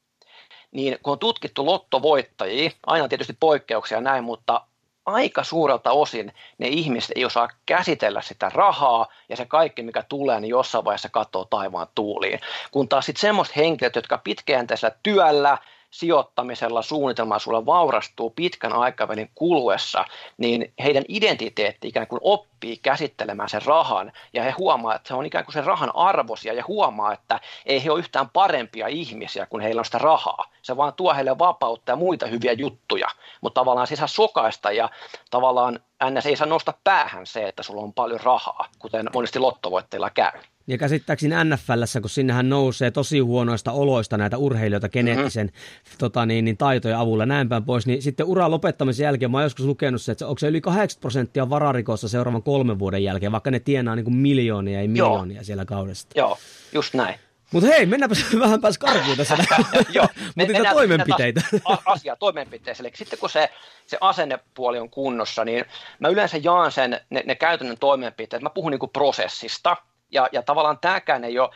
[0.72, 4.61] niin kun on tutkittu lottovoittajia, aina tietysti poikkeuksia näin, mutta
[5.06, 10.40] aika suurelta osin ne ihmiset ei osaa käsitellä sitä rahaa ja se kaikki, mikä tulee,
[10.40, 12.40] niin jossain vaiheessa katsoo taivaan tuuliin.
[12.70, 15.58] Kun taas sitten semmoiset henkilöt, jotka pitkäjänteisellä työllä–
[15.92, 20.05] sijoittamisella, suunnitelmalla sulla vaurastuu pitkän aikavälin kuluessa,
[20.38, 25.26] niin heidän identiteetti ikään kuin oppii käsittelemään sen rahan ja he huomaa, että se on
[25.26, 29.61] ikään kuin sen rahan arvosia ja huomaa, että ei he ole yhtään parempia ihmisiä, kun
[29.61, 30.44] heillä on sitä rahaa.
[30.62, 33.09] Se vaan tuo heille vapautta ja muita hyviä juttuja,
[33.40, 34.90] mutta tavallaan se saa sokaista ja
[35.31, 36.26] tavallaan ns.
[36.26, 40.40] ei saa nostaa päähän se, että sulla on paljon rahaa, kuten monesti lottovoitteilla käy.
[40.66, 45.98] Ja käsittääkseni NFLssä, kun sinnehän nousee tosi huonoista oloista näitä urheilijoita geneettisen mm-hmm.
[45.98, 49.44] tota niin, niin taitojen avulla näin päin pois, niin sitten uran lopettamisen jälkeen mä oon
[49.44, 53.51] joskus lukenut se, että onko se yli 80 prosenttia vararikossa seuraavan kolmen vuoden jälkeen, vaikka
[53.51, 55.44] ne tienaa niin kuin miljoonia ja miljoonia Joo.
[55.44, 56.18] siellä kaudesta.
[56.18, 56.38] Joo,
[56.72, 57.14] just näin.
[57.53, 59.37] Mutta hei, mennäänpä vähän pääs karkuun tässä.
[59.94, 61.40] Joo, me, niitä toimenpiteitä.
[61.85, 62.87] Asia toimenpiteeseen.
[62.87, 63.51] Eli sitten kun se,
[63.87, 65.64] se asennepuoli on kunnossa, niin
[65.98, 68.42] mä yleensä jaan sen, ne, ne käytännön toimenpiteet.
[68.42, 69.77] Mä puhun niin kuin prosessista,
[70.12, 71.51] ja, ja tavallaan tämäkään ei ole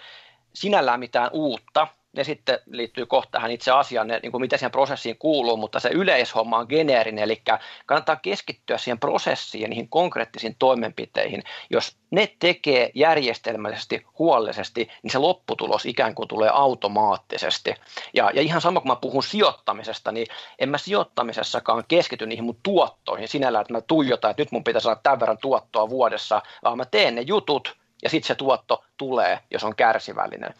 [0.54, 5.18] sinällään mitään uutta, ne sitten liittyy kohta tähän itse asiaan, niin kuin miten siihen prosessiin
[5.18, 7.42] kuuluu, mutta se yleishomma on geneerinen, eli
[7.86, 11.42] kannattaa keskittyä siihen prosessiin ja niihin konkreettisiin toimenpiteihin.
[11.70, 17.74] Jos ne tekee järjestelmällisesti, huolellisesti, niin se lopputulos ikään kuin tulee automaattisesti.
[18.14, 20.26] Ja, ja ihan sama kun mä puhun sijoittamisesta, niin
[20.58, 24.80] en mä sijoittamisessakaan keskity niihin mun tuottoihin sinällään, että mä tuijotan, että nyt mun pitää
[24.80, 29.38] saada tämän verran tuottoa vuodessa, vaan mä teen ne jutut, ja sitten se tuotto tulee,
[29.50, 30.54] jos on kärsivällinen.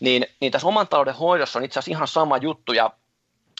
[0.00, 2.90] Niin, niin tässä oman talouden hoidossa on itse asiassa ihan sama juttu, ja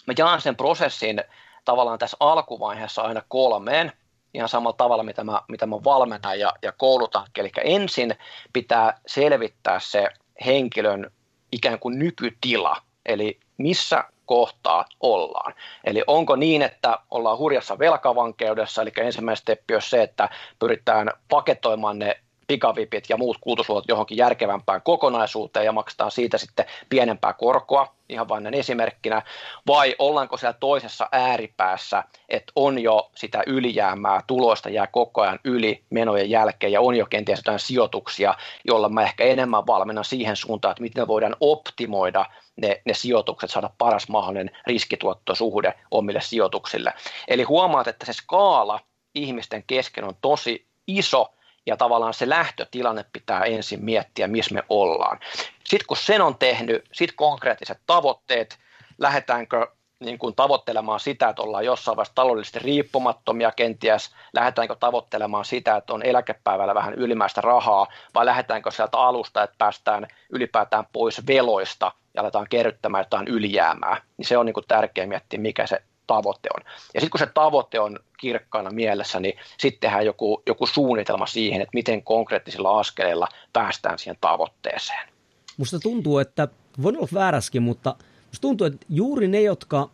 [0.07, 1.25] mä jaan sen prosessin
[1.65, 3.93] tavallaan tässä alkuvaiheessa aina kolmeen,
[4.35, 7.27] ihan samalla tavalla, mitä mä, mitä mä valmennan ja, ja koulutan.
[7.39, 8.15] Eli ensin
[8.53, 10.09] pitää selvittää se
[10.47, 11.11] henkilön
[11.53, 12.77] ikään kuin nykytila,
[13.07, 15.55] eli missä kohtaa ollaan.
[15.85, 20.29] Eli onko niin, että ollaan hurjassa velkavankeudessa, eli ensimmäinen steppi on se, että
[20.59, 27.33] pyritään paketoimaan ne pikavipit ja muut kulutusluotot johonkin järkevämpään kokonaisuuteen ja maksetaan siitä sitten pienempää
[27.33, 29.23] korkoa, ihan vain esimerkkinä,
[29.67, 35.83] vai ollaanko siellä toisessa ääripäässä, että on jo sitä ylijäämää, tuloista jää koko ajan yli
[35.91, 38.35] menojen jälkeen ja on jo kenties jotain sijoituksia,
[38.65, 43.71] joilla mä ehkä enemmän valmennan siihen suuntaan, että miten voidaan optimoida ne, ne sijoitukset, saada
[43.79, 46.93] paras mahdollinen riskituottosuhde omille sijoituksille.
[47.29, 48.81] Eli huomaat, että se skaala
[49.15, 51.35] ihmisten kesken on tosi iso,
[51.69, 55.21] ja tavallaan se lähtötilanne pitää ensin miettiä, missä me ollaan.
[55.65, 58.59] Sitten kun sen on tehnyt, sitten konkreettiset tavoitteet,
[58.99, 59.67] lähdetäänkö
[60.01, 65.93] niin kuin tavoittelemaan sitä, että ollaan jossain vaiheessa taloudellisesti riippumattomia kenties, lähdetäänkö tavoittelemaan sitä, että
[65.93, 72.23] on eläkepäivällä vähän ylimääräistä rahaa, vai lähdetäänkö sieltä alusta, että päästään ylipäätään pois veloista ja
[72.23, 76.63] aletaan kerryttämään jotain ylijäämää, niin se on niin kuin tärkeää miettiä, mikä se tavoite on.
[76.95, 81.61] Ja sitten kun se tavoite on kirkkaana mielessä, niin sitten tehdään joku, joku suunnitelma siihen,
[81.61, 85.09] että miten konkreettisilla askeleilla päästään siihen tavoitteeseen.
[85.57, 86.49] Musta tuntuu, että
[86.83, 87.95] voin olla vääräskin, mutta
[88.27, 89.89] musta tuntuu, että juuri ne, jotka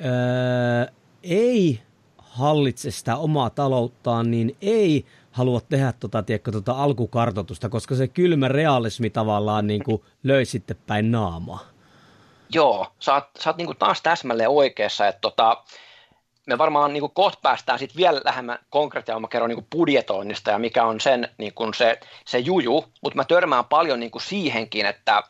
[0.00, 1.80] öö, ei
[2.18, 8.48] hallitse sitä omaa talouttaan, niin ei halua tehdä tota, tiedätkö, tota alkukartoitusta, koska se kylmä
[8.48, 11.68] realismi tavallaan niin kuin löi sitten päin naamaa.
[12.54, 15.64] Joo, sä oot, sä oot niin taas täsmälleen oikeassa, että tota,
[16.46, 20.84] me varmaan niin kohta päästään sitten vielä lähemmän konkreettia, mä kerron niin budjetoinnista ja mikä
[20.84, 25.22] on sen niin se, se juju, mutta mä törmään paljon niin siihenkin, että,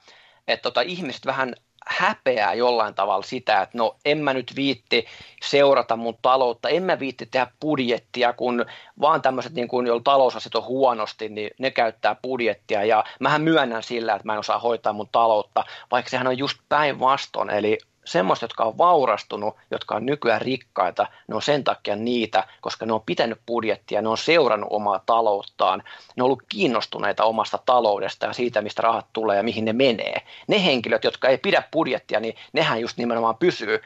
[0.48, 1.54] että tota, ihmiset vähän
[1.86, 5.06] häpeää jollain tavalla sitä, että no en mä nyt viitti
[5.42, 8.66] seurata mun taloutta, en mä viitti tehdä budjettia, kun
[9.00, 12.84] vaan tämmöiset, niin kun, joilla talousasiat on huonosti, niin ne käyttää budjettia.
[12.84, 16.58] Ja mähän myönnän sillä, että mä en osaa hoitaa mun taloutta, vaikka sehän on just
[16.68, 22.44] päinvastoin, eli semmoista, jotka on vaurastunut, jotka on nykyään rikkaita, ne on sen takia niitä,
[22.60, 25.82] koska ne on pitänyt budjettia, ne on seurannut omaa talouttaan,
[26.16, 30.22] ne on ollut kiinnostuneita omasta taloudesta ja siitä, mistä rahat tulee ja mihin ne menee.
[30.48, 33.82] Ne henkilöt, jotka ei pidä budjettia, niin nehän just nimenomaan pysyy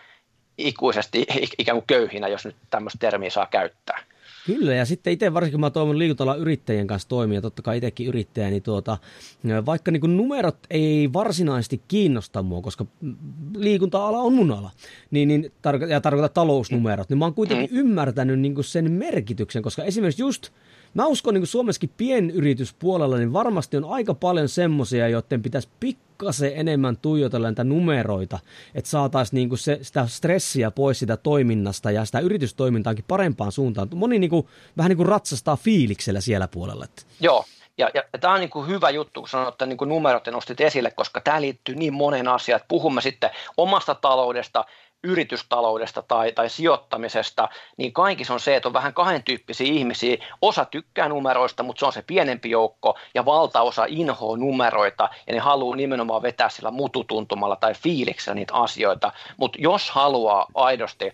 [0.58, 1.26] ikuisesti
[1.58, 4.13] ikään kuin köyhinä, jos nyt tämmöistä termiä saa käyttää.
[4.46, 8.50] Kyllä, ja sitten itse varsinkin mä toivon liikuntalan yrittäjien kanssa toimia, totta kai itsekin yrittäjä,
[8.50, 8.98] niin tuota,
[9.66, 12.86] vaikka niin numerot ei varsinaisesti kiinnosta mua, koska
[13.56, 14.70] liikunta-ala on mun ala,
[15.10, 15.52] niin, niin
[15.88, 17.78] ja tarkoittaa talousnumerot, niin mä oon kuitenkin mm.
[17.78, 20.50] ymmärtänyt niin sen merkityksen, koska esimerkiksi just
[20.94, 26.96] Mä uskon niin Suomessakin pienyrityspuolella, niin varmasti on aika paljon semmoisia, joiden pitäisi pikkasen enemmän
[26.96, 28.38] tuijotella näitä numeroita,
[28.74, 33.88] että saataisiin niin se, sitä stressiä pois sitä toiminnasta ja sitä yritystoimintaankin parempaan suuntaan.
[33.94, 36.86] Moni niin kuin, vähän niin kuin ratsastaa fiiliksellä siellä puolella.
[37.20, 37.44] Joo,
[37.78, 40.26] ja, ja, ja tämä on niin kuin hyvä juttu, kun sanoit, että niin kuin numerot
[40.26, 42.60] nostit esille, koska tämä liittyy niin monen asiaan.
[42.68, 44.64] Puhumme sitten omasta taloudesta,
[45.04, 50.16] yritystaloudesta tai, tai sijoittamisesta, niin kaikissa on se, että on vähän kahden tyyppisiä ihmisiä.
[50.42, 55.38] Osa tykkää numeroista, mutta se on se pienempi joukko, ja valtaosa inhoa numeroita, ja ne
[55.38, 59.12] haluaa nimenomaan vetää sillä mututuntumalla tai fiiliksellä niitä asioita.
[59.36, 61.12] Mutta jos haluaa aidosti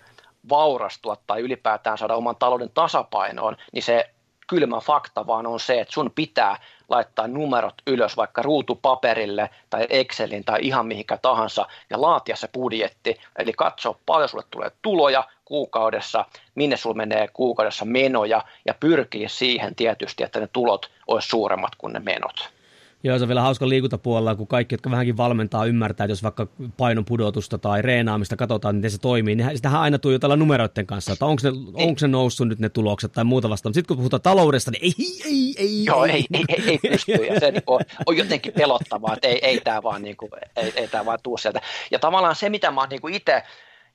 [0.49, 4.11] vaurastua tai ylipäätään saada oman talouden tasapainoon, niin se
[4.47, 6.57] kylmä fakta vaan on se, että sun pitää
[6.91, 13.21] laittaa numerot ylös vaikka ruutupaperille tai Excelin tai ihan mihinkä tahansa ja laatia se budjetti.
[13.39, 16.25] Eli katsoa paljon sulle tulee tuloja kuukaudessa,
[16.55, 21.93] minne sulle menee kuukaudessa menoja ja pyrkiä siihen tietysti, että ne tulot olisi suuremmat kuin
[21.93, 22.60] ne menot.
[23.03, 26.47] Joo, se on vielä hauska liikuntapuolella, kun kaikki, jotka vähänkin valmentaa, ymmärtää, että jos vaikka
[26.77, 31.27] painon pudotusta tai reenaamista katsotaan, miten se toimii, niin sitähän aina tuijotellaan numeroiden kanssa, että
[31.27, 31.51] onko ne,
[31.85, 33.75] onko se noussut nyt ne tulokset tai muuta vastaan.
[33.75, 35.85] Sitten kun puhutaan taloudesta, niin ei, ei, ei.
[35.85, 37.13] Joo, ei, ei, ei, ei pysty.
[37.13, 40.73] Ja se niin kuin, on jotenkin pelottavaa, että ei, ei tämä vaan, niin kuin, ei,
[40.77, 41.61] ei tää vaan tuu sieltä.
[41.91, 43.43] Ja tavallaan se, mitä mä oon niin itse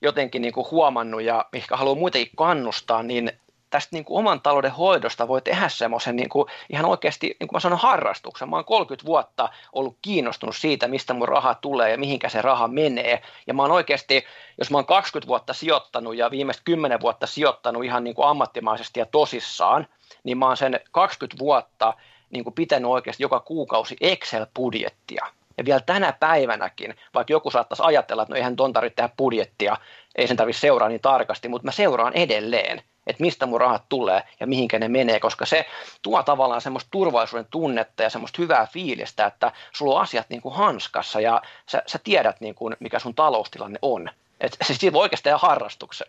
[0.01, 3.31] jotenkin niin kuin huomannut ja mikä haluan muitakin kannustaa, niin
[3.69, 7.55] tästä niin kuin oman talouden hoidosta voi tehdä semmoisen niin kuin ihan oikeasti, niin kuin
[7.55, 8.49] mä sanon, harrastuksen.
[8.49, 12.67] Mä oon 30 vuotta ollut kiinnostunut siitä, mistä mun raha tulee ja mihinkä se raha
[12.67, 13.21] menee.
[13.47, 14.25] Ja mä oon oikeasti,
[14.57, 18.99] jos mä oon 20 vuotta sijoittanut ja viimeiset 10 vuotta sijoittanut ihan niin kuin ammattimaisesti
[18.99, 19.87] ja tosissaan,
[20.23, 21.93] niin mä oon sen 20 vuotta
[22.29, 25.25] niin kuin pitänyt oikeasti joka kuukausi Excel-budjettia.
[25.57, 29.77] Ja vielä tänä päivänäkin, vaikka joku saattaisi ajatella, että no eihän ton tarvitse tehdä budjettia,
[30.15, 34.23] ei sen tarvitse seuraa niin tarkasti, mutta mä seuraan edelleen että mistä mun rahat tulee
[34.39, 35.65] ja mihinkä ne menee, koska se
[36.01, 40.55] tuo tavallaan semmoista turvallisuuden tunnetta ja semmoista hyvää fiilistä, että sulla on asiat niin kuin
[40.55, 41.41] hanskassa ja
[41.71, 44.09] sä, sä tiedät, niin kuin, mikä sun taloustilanne on.
[44.41, 46.07] Että siis siitä voi oikeasti tehdä harrastuksen.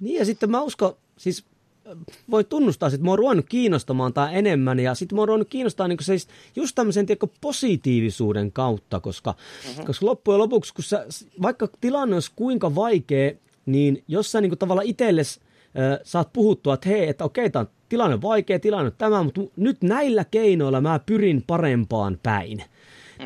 [0.00, 1.44] Niin ja sitten mä uskon, siis
[2.30, 5.88] voi tunnustaa, että mä oon ruvennut kiinnostamaan tämä enemmän ja sitten mä oon ruvennut kiinnostaa
[5.88, 9.34] niin siis just tämmöisen tiedätkö, positiivisuuden kautta, koska,
[9.68, 9.84] mm-hmm.
[9.84, 11.06] koska loppujen lopuksi, kun sä,
[11.42, 13.32] vaikka tilanne olisi kuinka vaikea,
[13.66, 15.40] niin jos sä niin kuin, tavallaan itsellesi
[16.02, 19.82] saat puhuttua, että hei, että okei, tämä tilanne on vaikea, tilanne on tämä, mutta nyt
[19.82, 22.64] näillä keinoilla mä pyrin parempaan päin.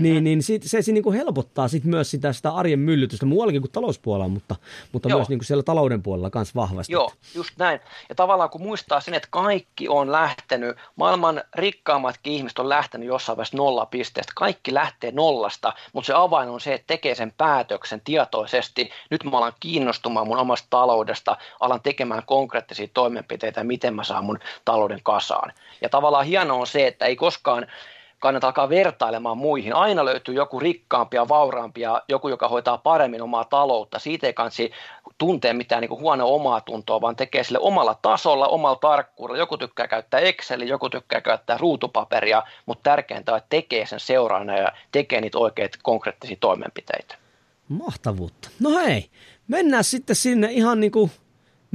[0.00, 3.62] Niin, niin sit, se, se niin kuin helpottaa sit myös sitä, sitä arjen myllytystä muuallakin
[3.62, 4.56] kuin talouspuolella, mutta,
[4.92, 6.92] mutta myös niin kuin siellä talouden puolella myös vahvasti.
[6.92, 7.80] Joo, just näin.
[8.08, 13.36] Ja tavallaan kun muistaa sen, että kaikki on lähtenyt, maailman rikkaammatkin ihmiset on lähtenyt jossain
[13.36, 18.90] vaiheessa nollapisteestä, kaikki lähtee nollasta, mutta se avain on se, että tekee sen päätöksen tietoisesti.
[19.10, 24.38] Nyt mä alan kiinnostumaan mun omasta taloudesta, alan tekemään konkreettisia toimenpiteitä, miten mä saan mun
[24.64, 25.52] talouden kasaan.
[25.80, 27.66] Ja tavallaan hienoa on se, että ei koskaan
[28.18, 29.74] kannattaa alkaa vertailemaan muihin.
[29.74, 33.98] Aina löytyy joku rikkaampi ja vauraampi ja joku, joka hoitaa paremmin omaa taloutta.
[33.98, 34.70] Siitä ei kansi
[35.18, 39.38] tuntee mitään niin huonoa omaa tuntoa, vaan tekee sille omalla tasolla, omalla tarkkuudella.
[39.38, 44.56] Joku tykkää käyttää Exceliä, joku tykkää käyttää ruutupaperia, mutta tärkeintä on, että tekee sen seuraana
[44.56, 47.14] ja tekee niitä oikeita konkreettisia toimenpiteitä.
[47.68, 48.48] Mahtavuutta.
[48.60, 49.10] No hei,
[49.48, 51.10] mennään sitten sinne ihan niin kuin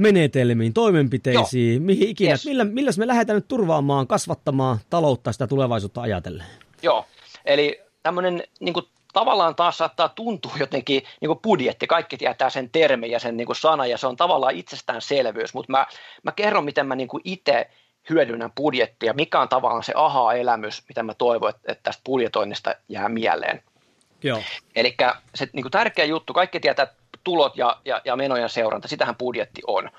[0.02, 1.86] menetelmiin, toimenpiteisiin, Joo.
[1.86, 2.30] mihin ikinä.
[2.30, 2.46] Yes.
[2.46, 6.46] Millä, millä me lähdetään nyt turvaamaan, kasvattamaan taloutta sitä tulevaisuutta ajatellen?
[6.82, 7.04] Joo,
[7.44, 12.70] eli tämmöinen niin kuin, tavallaan taas saattaa tuntua jotenkin niin kuin budjetti, kaikki tietää sen
[12.70, 15.86] termi ja sen niin kuin sana ja se on tavallaan itsestäänselvyys, mutta mä,
[16.22, 17.70] mä kerron, miten mä niin kuin itse
[18.10, 23.08] hyödynnän budjettia, mikä on tavallaan se aha-elämys, mitä mä toivon, että, että tästä budjetoinnista jää
[23.08, 23.62] mieleen.
[24.76, 24.96] Eli
[25.34, 29.16] se niin kuin tärkeä juttu, kaikki tietää, että tulot ja, ja, ja menojen seuranta, sitähän
[29.16, 29.90] budjetti on.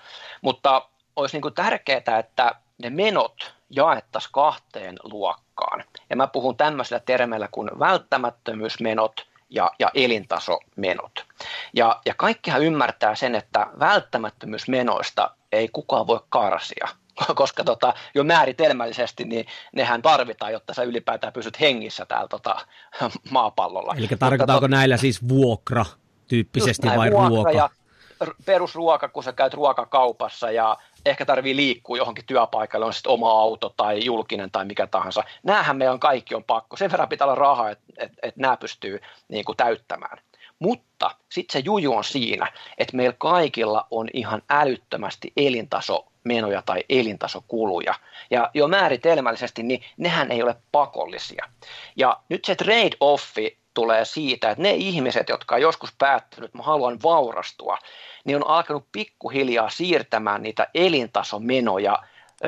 [0.41, 5.83] Mutta olisi niin tärkeää, että ne menot jaettaisiin kahteen luokkaan.
[6.09, 11.25] Ja mä puhun tämmöisellä termeillä kuin välttämättömyysmenot ja, ja elintasomenot.
[11.73, 16.87] Ja, ja kaikkihan ymmärtää sen, että välttämättömyysmenoista ei kukaan voi karsia,
[17.35, 22.55] koska tota, jo määritelmällisesti niin nehän tarvitaan, jotta sä ylipäätään pysyt hengissä täällä tota,
[23.29, 23.95] maapallolla.
[23.97, 25.85] Eli tarkoitaanko Mutta, näillä siis vuokra,
[26.27, 27.51] tyyppisesti vai ruoka?
[27.51, 27.69] Ja
[28.45, 33.73] perusruoka, kun sä käyt ruokakaupassa ja ehkä tarvii liikkua johonkin työpaikalle, on sitten oma auto
[33.77, 35.23] tai julkinen tai mikä tahansa.
[35.43, 36.77] Nämähän meidän kaikki on pakko.
[36.77, 40.17] Sen verran pitää olla rahaa, että et, et nämä pystyy niin kuin, täyttämään.
[40.59, 46.83] Mutta sitten se juju on siinä, että meillä kaikilla on ihan älyttömästi elintaso menoja tai
[46.89, 47.93] elintasokuluja.
[48.31, 51.49] Ja jo määritelmällisesti, niin nehän ei ole pakollisia.
[51.95, 56.63] Ja nyt se trade-offi tulee siitä, että ne ihmiset, jotka on joskus päättänyt, että mä
[56.63, 57.77] haluan vaurastua,
[58.25, 61.99] niin on alkanut pikkuhiljaa siirtämään niitä elintasomenoja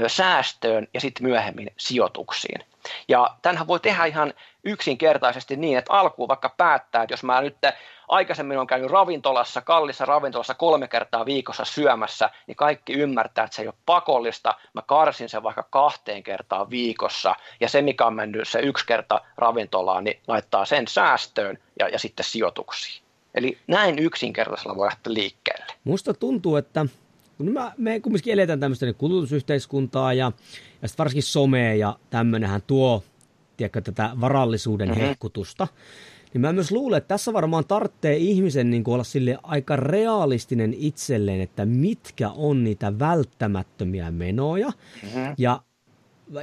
[0.07, 2.63] säästöön ja sitten myöhemmin sijoituksiin.
[3.07, 4.33] Ja tämähän voi tehdä ihan
[4.63, 7.57] yksinkertaisesti niin, että alkuun vaikka päättää, että jos mä nyt
[8.07, 13.61] aikaisemmin on käynyt ravintolassa, kallissa ravintolassa kolme kertaa viikossa syömässä, niin kaikki ymmärtää, että se
[13.61, 14.55] ei ole pakollista.
[14.73, 19.21] Mä karsin sen vaikka kahteen kertaan viikossa, ja se, mikä on mennyt se yksi kerta
[19.37, 23.05] ravintolaan, niin laittaa sen säästöön ja, ja sitten sijoituksiin.
[23.35, 25.65] Eli näin yksinkertaisella voi lähteä liikkeelle.
[25.83, 26.85] Musta tuntuu, että
[27.37, 30.31] kun me, me kumminkin eletään tämmöistä niin kulutusyhteiskuntaa ja,
[30.81, 33.03] ja sitten varsinkin somea ja tämmöinenhän tuo
[33.57, 35.01] tiedätkö, tätä varallisuuden mm-hmm.
[35.01, 35.67] hehkutusta.
[36.35, 41.41] Niin mä myös luulen, että tässä varmaan tarvitsee ihmisen niin olla sille aika realistinen itselleen,
[41.41, 44.67] että mitkä on niitä välttämättömiä menoja.
[44.67, 45.35] Mm-hmm.
[45.37, 45.61] Ja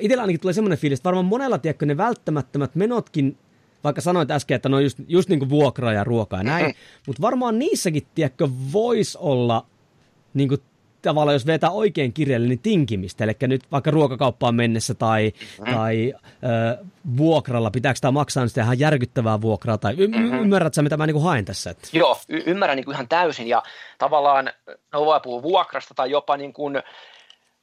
[0.01, 3.39] itsellä ainakin tulee semmoinen fiilis, että varmaan monella, tiedätkö, ne välttämättömät menotkin
[3.85, 6.67] vaikka sanoit äsken, että ne on just, just niin kuin vuokra ja ruoka ja näin,
[6.67, 7.03] mm-hmm.
[7.07, 9.67] mutta varmaan niissäkin, tiedätkö, voisi olla
[10.35, 10.61] niin kuin
[11.03, 13.25] tavallaan, jos vetää oikein kirjalle, niin tinkimistä.
[13.25, 15.75] Eli nyt vaikka ruokakauppaan mennessä tai, mm-hmm.
[15.75, 16.85] tai ö,
[17.17, 19.79] vuokralla, pitääkö tämä maksaa sitä ihan järkyttävää vuokraa?
[19.79, 20.39] Tai y- mm-hmm.
[20.39, 21.71] ymmärrätkö mitä mä niin kuin haen tässä?
[21.71, 21.89] Että?
[21.93, 23.49] Joo, y- ymmärrän niin kuin ihan täysin.
[23.49, 23.63] Ja
[23.99, 24.51] tavallaan,
[24.93, 26.83] no voi puhua vuokrasta tai jopa niin kuin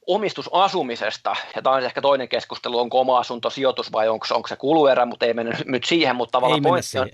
[0.09, 4.55] omistusasumisesta, ja tämä on ehkä toinen keskustelu, onko oma asunto sijoitus vai onko, onko se
[4.55, 7.09] kuluerä, mutta ei mennä nyt siihen, mutta tavallaan pointti on,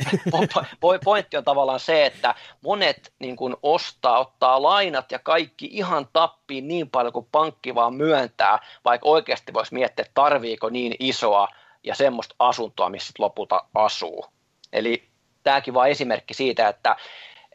[1.05, 6.67] pointti on tavallaan se, että monet niin kuin ostaa, ottaa lainat ja kaikki ihan tappiin
[6.67, 11.47] niin paljon kuin pankki vaan myöntää, vaikka oikeasti voisi miettiä, että tarviiko niin isoa
[11.84, 14.25] ja semmoista asuntoa, missä lopulta asuu.
[14.73, 15.10] Eli
[15.43, 16.95] tämäkin vaan esimerkki siitä, että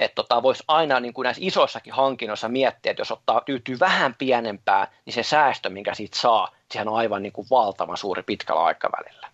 [0.01, 4.15] että tota, voisi aina niin kuin näissä isoissakin hankinnoissa miettiä, että jos ottaa tyytyy vähän
[4.15, 8.65] pienempää, niin se säästö, minkä siitä saa, sehän on aivan niin kuin valtavan suuri pitkällä
[8.65, 9.29] aikavälillä.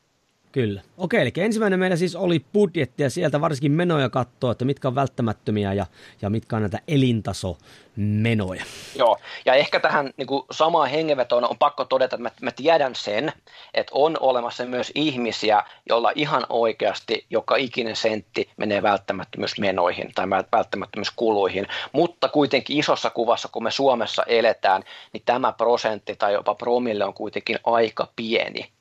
[0.53, 0.83] Kyllä.
[0.99, 4.95] Okei, eli ensimmäinen meillä siis oli budjetti ja sieltä varsinkin menoja katsoa, että mitkä on
[4.95, 5.87] välttämättömiä ja,
[6.23, 8.65] ja mitkä on näitä elintasomenoja.
[8.95, 13.33] Joo, ja ehkä tähän niin kuin samaan hengenvetoon on pakko todeta, että mä, tiedän sen,
[13.75, 21.67] että on olemassa myös ihmisiä, joilla ihan oikeasti joka ikinen sentti menee välttämättömyysmenoihin tai välttämättömyyskuluihin,
[21.93, 24.83] mutta kuitenkin isossa kuvassa, kun me Suomessa eletään,
[25.13, 28.76] niin tämä prosentti tai jopa promille on kuitenkin aika pieni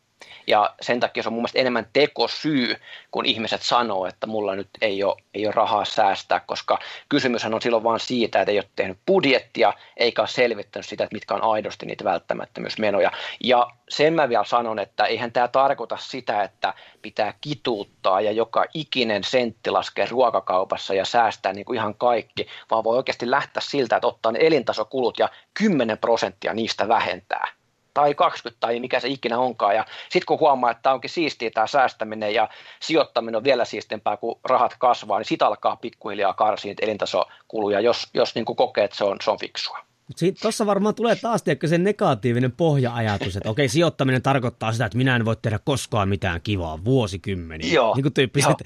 [0.47, 2.75] ja sen takia se on mun mielestä enemmän tekosyy,
[3.11, 6.79] kun ihmiset sanoo, että mulla nyt ei ole, ei ole rahaa säästää, koska
[7.09, 11.15] kysymyshän on silloin vain siitä, että ei ole tehnyt budjettia, eikä ole selvittänyt sitä, että
[11.15, 13.11] mitkä on aidosti niitä välttämättömyysmenoja.
[13.43, 18.65] Ja sen mä vielä sanon, että eihän tämä tarkoita sitä, että pitää kituuttaa ja joka
[18.73, 23.95] ikinen sentti laskee ruokakaupassa ja säästää niin kuin ihan kaikki, vaan voi oikeasti lähteä siltä,
[23.95, 27.47] että ottaa ne elintasokulut ja 10 prosenttia niistä vähentää
[27.95, 29.75] tai 20 tai mikä se ikinä onkaan.
[29.75, 34.39] Ja sitten kun huomaa, että onkin siistiä tämä säästäminen ja sijoittaminen on vielä siistempää, kun
[34.43, 39.03] rahat kasvaa, niin sitä alkaa pikkuhiljaa karsia elintasokuluja, jos, jos niin kuin kokee, että se
[39.03, 39.77] on, se on fiksua.
[40.41, 45.15] Tuossa varmaan tulee taas tiedätkö, se negatiivinen pohja-ajatus, että okei, sijoittaminen tarkoittaa sitä, että minä
[45.15, 47.73] en voi tehdä koskaan mitään kivaa vuosikymmeniä.
[47.73, 48.57] Joo, niin kuin tyyppiset.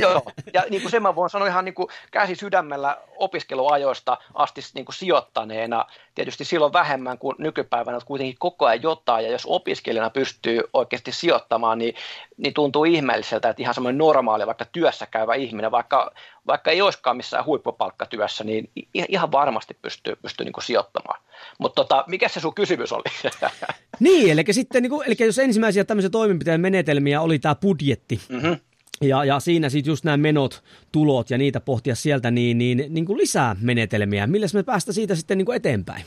[0.00, 0.22] Joo, joo.
[0.52, 4.84] ja niin kuin sen mä voin sanoa ihan niin kuin käsi sydämellä opiskeluajoista asti niin
[4.84, 5.86] kuin sijoittaneena.
[6.14, 11.12] Tietysti silloin vähemmän kuin nykypäivänä, että kuitenkin koko ajan jotain, ja jos opiskelijana pystyy oikeasti
[11.12, 11.94] sijoittamaan, niin,
[12.38, 16.10] niin tuntuu ihmeelliseltä, että ihan semmoinen normaali, vaikka työssä käyvä ihminen, vaikka,
[16.46, 18.70] vaikka ei olisikaan missään huippupalkkatyössä, niin
[19.08, 21.20] ihan varmasti pystyy, pystyy niin kuin sijoittamaan.
[21.58, 23.30] Mutta tota, mikä se sun kysymys oli?
[24.00, 28.56] niin, eli, sitten, niin kuin, eli jos ensimmäisiä tämmöisiä toimenpiteen menetelmiä oli tämä budjetti, mm-hmm.
[29.00, 30.62] Ja, ja siinä sitten just nämä menot,
[30.92, 34.26] tulot ja niitä pohtia sieltä, niin, niin, niin kuin lisää menetelmiä.
[34.26, 36.04] Millä me päästä siitä sitten niin kuin eteenpäin?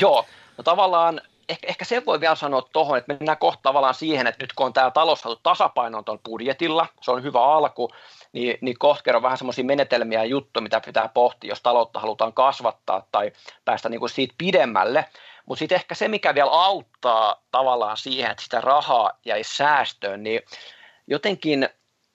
[0.00, 0.26] Joo,
[0.58, 4.44] no tavallaan ehkä, ehkä sen voi vielä sanoa tuohon, että mennään kohta tavallaan siihen, että
[4.44, 7.90] nyt kun on tämä talous saatu tasapainoon tuon budjetilla, se on hyvä alku,
[8.32, 12.32] niin, niin kohta on vähän semmoisia menetelmiä ja juttuja, mitä pitää pohtia, jos taloutta halutaan
[12.32, 13.32] kasvattaa tai
[13.64, 15.04] päästä niin kuin siitä pidemmälle.
[15.46, 20.40] Mutta sitten ehkä se, mikä vielä auttaa tavallaan siihen, että sitä rahaa jäisi säästöön, niin
[21.06, 21.68] jotenkin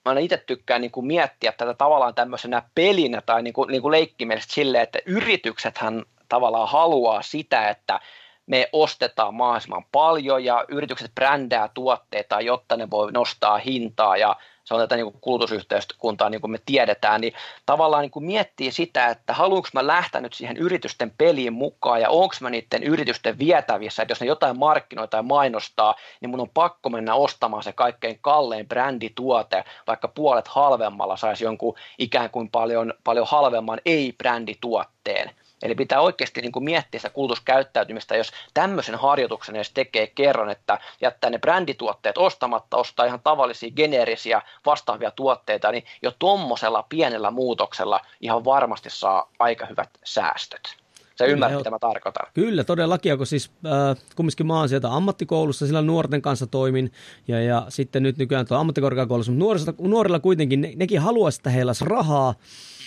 [0.04, 3.92] mä itse tykkään niin kuin miettiä tätä tavallaan tämmöisenä pelinä tai niin kuin, niin kuin
[3.92, 8.00] leikkimielessä silleen, että yrityksethän tavallaan haluaa sitä, että
[8.46, 14.74] me ostetaan mahdollisimman paljon ja yritykset brändää tuotteita, jotta ne voi nostaa hintaa ja se
[14.74, 17.32] on tätä niin kuin kulutusyhteiskuntaa, niin kuin me tiedetään, niin
[17.66, 22.10] tavallaan niin kuin miettii sitä, että haluanko mä lähteä nyt siihen yritysten peliin mukaan ja
[22.10, 26.50] onko mä niiden yritysten vietävissä, että jos ne jotain markkinoita ja mainostaa, niin mun on
[26.54, 32.94] pakko mennä ostamaan se kaikkein kallein brändituote, vaikka puolet halvemmalla saisi jonkun ikään kuin paljon,
[33.04, 35.30] paljon halvemman ei-brändituotteen.
[35.64, 40.78] Eli pitää oikeasti niin kuin miettiä sitä kulutuskäyttäytymistä, jos tämmöisen harjoituksen edes tekee kerran, että
[41.00, 48.00] jättää ne brändituotteet ostamatta, ostaa ihan tavallisia geneerisiä vastaavia tuotteita, niin jo tuommoisella pienellä muutoksella
[48.20, 50.76] ihan varmasti saa aika hyvät säästöt.
[51.18, 52.26] Sä ymmärrät, mitä mä tarkoitan.
[52.34, 56.92] Kyllä, todellakin, kun siis äh, kumminkin mä oon sieltä ammattikoulussa, sillä nuorten kanssa toimin,
[57.28, 61.50] ja, ja sitten nyt nykyään tuo ammattikorkeakoulussa, mutta nuorilla, nuorilla kuitenkin, ne, nekin haluaisi, että
[61.50, 62.34] heillä olisi rahaa,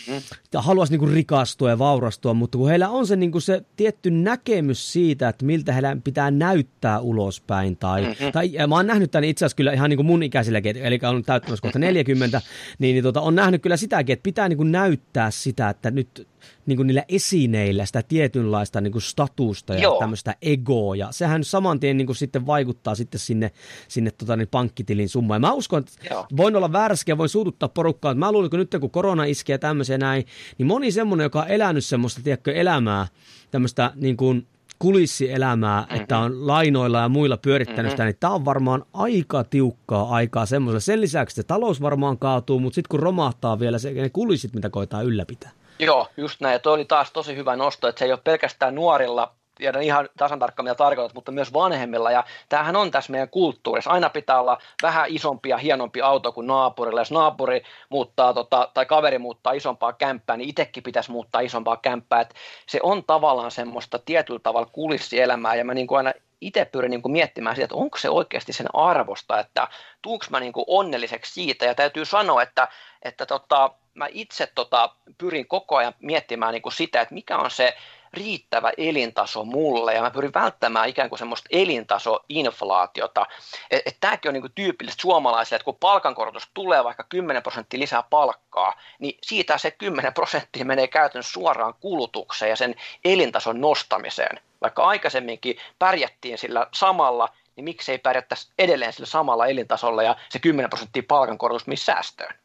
[0.08, 0.22] mm.
[0.54, 3.62] ja haluaisi niin kuin rikastua ja vaurastua, mutta kun heillä on se, niin kuin se
[3.76, 8.32] tietty näkemys siitä, että miltä heillä pitää näyttää ulospäin, tai, mm-hmm.
[8.32, 11.00] tai ja mä oon nähnyt tämän itse asiassa kyllä ihan niin kuin mun ikäisilläkin, eli
[11.04, 12.42] on täyttämässä kohta 40,
[12.80, 16.28] niin, niin tota, on nähnyt kyllä sitäkin, että pitää niin kuin näyttää sitä, että nyt
[16.66, 20.00] niin kuin niillä esineillä sitä tietynlaista niin kuin statusta ja Joo.
[20.00, 20.96] tämmöistä egoa.
[20.96, 23.52] Ja sehän saman tien niin kuin sitten vaikuttaa sitten sinne,
[23.88, 25.36] sinne tota, niin pankkitilin summaan.
[25.36, 26.26] Ja mä uskon, että Joo.
[26.38, 28.16] voin olla vääräskin ja voin suututtaa porukkaa.
[28.16, 30.26] Mä luulen, että nyt kun korona iskee ja tämmöisiä näin,
[30.58, 33.08] niin moni semmoinen, joka on elänyt semmoista, tiedätkö, elämää,
[33.52, 34.48] tämmöistä niin kuin
[34.80, 36.02] kulissielämää, mm-hmm.
[36.02, 37.92] että on lainoilla ja muilla pyörittänyt mm-hmm.
[37.92, 40.80] sitä, niin tämä on varmaan aika tiukkaa aikaa semmoiselle.
[40.80, 44.70] Sen lisäksi että talous varmaan kaatuu, mutta sitten kun romahtaa vielä se, ne kulissit, mitä
[44.70, 45.52] koetaan ylläpitää.
[45.80, 46.54] Joo, just näin.
[46.54, 50.10] Ja toi oli taas tosi hyvä nosto, että se ei ole pelkästään nuorilla, tiedän ihan
[50.18, 52.12] tasan tarkkaan mitä tarkoitat, mutta myös vanhemmilla.
[52.12, 53.90] Ja tämähän on tässä meidän kulttuurissa.
[53.90, 57.02] Aina pitää olla vähän isompi ja hienompi auto kuin naapurilla.
[57.02, 62.22] Jos naapuri muuttaa tota, tai kaveri muuttaa isompaa kämppää, niin itsekin pitäisi muuttaa isompaa kämppää.
[62.22, 62.34] Et
[62.68, 65.56] se on tavallaan semmoista tietyllä tavalla kulissielämää.
[65.56, 68.54] Ja mä niin kuin aina itse pyrin niin kuin miettimään sitä, että onko se oikeasti
[68.54, 69.68] sen arvosta, että
[70.02, 71.66] tuunko mä niin kuin onnelliseksi siitä.
[71.66, 72.68] Ja täytyy sanoa, että,
[73.02, 77.52] että tota, mä itse tota, pyrin koko ajan miettimään niin kuin sitä, että mikä on
[77.52, 77.78] se
[78.14, 83.26] riittävä elintaso mulle, ja mä pyrin välttämään ikään kuin semmoista elintasoinflaatiota.
[83.72, 87.80] Että et tämäkin on niin kuin tyypillistä suomalaisille, että kun palkankorotus tulee vaikka 10 prosenttia
[87.80, 92.76] lisää palkkaa, niin siitä se 10 prosenttia menee käytännössä suoraan kulutukseen ja sen
[93.06, 94.40] elintason nostamiseen.
[94.62, 100.70] Vaikka aikaisemminkin pärjättiin sillä samalla, niin miksei pärjättäisi edelleen sillä samalla elintasolla ja se 10
[100.70, 102.36] prosenttia palkankorotus missä säästöön.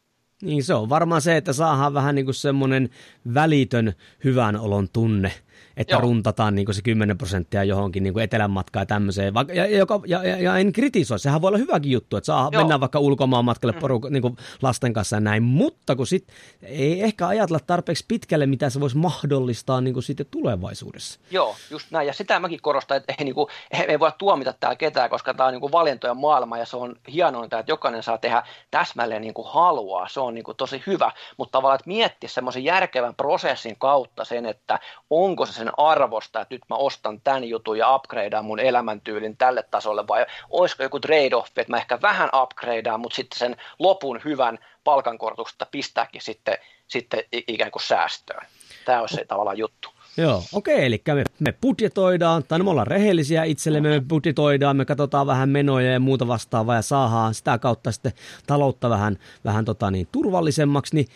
[0.41, 2.89] Niin se on varmaan se, että saadaan vähän niin kuin semmoinen
[3.33, 3.93] välitön
[4.23, 5.31] hyvän olon tunne
[5.77, 6.01] että Joo.
[6.01, 9.33] runtataan niin se 10 prosenttia johonkin niin etelän matkaan ja tämmöiseen.
[9.53, 12.61] ja, ja, ja, ja, ja, en kritisoi, sehän voi olla hyväkin juttu, että saa Joo.
[12.61, 13.79] mennä vaikka ulkomaan matkalle mm.
[13.79, 16.27] poru, niin lasten kanssa ja näin, mutta kun sit
[16.61, 21.19] ei ehkä ajatella tarpeeksi pitkälle, mitä se voisi mahdollistaa niin kuin sitten tulevaisuudessa.
[21.31, 23.47] Joo, just näin, ja sitä mäkin korostan, että ei, niin kuin,
[23.87, 26.95] ei voi tuomita täällä ketään, koska tämä on niin kuin valintojen maailma, ja se on
[27.11, 31.11] hienointa, että jokainen saa tehdä täsmälleen niin kuin haluaa, se on niin kuin tosi hyvä,
[31.37, 36.55] mutta tavallaan, että miettiä semmoisen järkevän prosessin kautta sen, että onko se sen arvosta, että
[36.55, 41.47] nyt mä ostan tämän jutun ja upgradean mun elämäntyylin tälle tasolle, vai olisiko joku trade-off,
[41.47, 46.57] että mä ehkä vähän upgradean, mutta sitten sen lopun hyvän palkankorotusta pistääkin sitten,
[46.87, 48.47] sitten ikään kuin säästöön.
[48.85, 49.89] Tämä olisi se tavallaan juttu.
[50.17, 54.85] Joo, okei, eli me, me budjetoidaan, tai no me ollaan rehellisiä itsellemme, me budjetoidaan, me
[54.85, 58.13] katsotaan vähän menoja ja muuta vastaavaa ja saadaan sitä kautta sitten
[58.47, 61.07] taloutta vähän, vähän tota niin, turvallisemmaksi, niin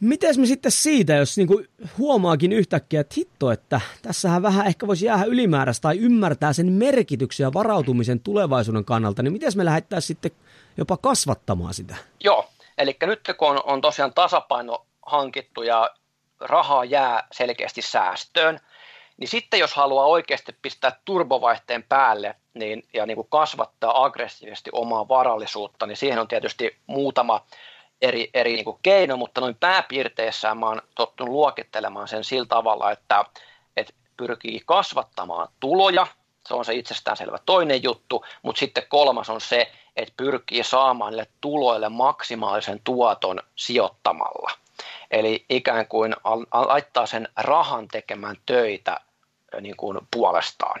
[0.00, 1.62] Miten me sitten siitä, jos niinku
[1.98, 7.44] huomaakin yhtäkkiä, että hitto, että tässähän vähän ehkä voisi jäädä ylimääräistä tai ymmärtää sen merkityksen
[7.44, 10.30] ja varautumisen tulevaisuuden kannalta, niin miten me lähdettäisiin sitten
[10.76, 11.96] jopa kasvattamaan sitä?
[12.24, 12.48] Joo,
[12.78, 15.90] eli nyt kun on, on tosiaan tasapaino hankittu ja
[16.40, 18.60] rahaa jää selkeästi säästöön,
[19.16, 25.08] niin sitten jos haluaa oikeasti pistää turbovaihteen päälle niin, ja niin kuin kasvattaa aggressiivisesti omaa
[25.08, 27.46] varallisuutta, niin siihen on tietysti muutama
[28.02, 32.90] eri, eri niin kuin keino, mutta noin pääpiirteissään mä oon tottunut luokittelemaan sen sillä tavalla,
[32.90, 33.24] että,
[33.76, 36.06] että pyrkii kasvattamaan tuloja,
[36.48, 41.26] se on se itsestäänselvä toinen juttu, mutta sitten kolmas on se, että pyrkii saamaan niille
[41.40, 44.50] tuloille maksimaalisen tuoton sijoittamalla.
[45.10, 46.16] Eli ikään kuin
[46.52, 49.00] laittaa sen rahan tekemään töitä
[49.60, 50.80] niin kuin puolestaan.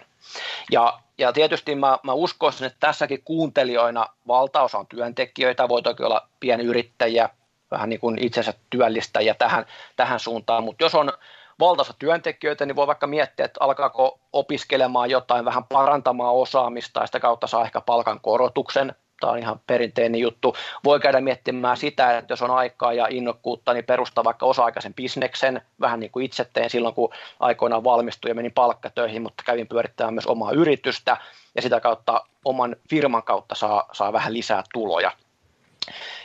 [0.70, 6.28] Ja, ja tietysti mä, mä uskoisin, että tässäkin kuuntelijoina valtaosa on työntekijöitä, voi toki olla
[6.40, 7.28] pienyrittäjiä,
[7.70, 9.66] vähän niin kuin itsensä työllistäjiä tähän,
[9.96, 11.12] tähän suuntaan, mutta jos on
[11.60, 17.20] valtaosa työntekijöitä, niin voi vaikka miettiä, että alkaako opiskelemaan jotain, vähän parantamaan osaamista ja sitä
[17.20, 20.56] kautta saa ehkä palkan korotuksen tämä on ihan perinteinen juttu.
[20.84, 25.62] Voi käydä miettimään sitä, että jos on aikaa ja innokkuutta, niin perustaa vaikka osa-aikaisen bisneksen,
[25.80, 30.14] vähän niin kuin itse tein silloin, kun aikoinaan valmistuin ja menin palkkatöihin, mutta kävin pyörittämään
[30.14, 31.16] myös omaa yritystä
[31.54, 35.12] ja sitä kautta oman firman kautta saa, saa vähän lisää tuloja.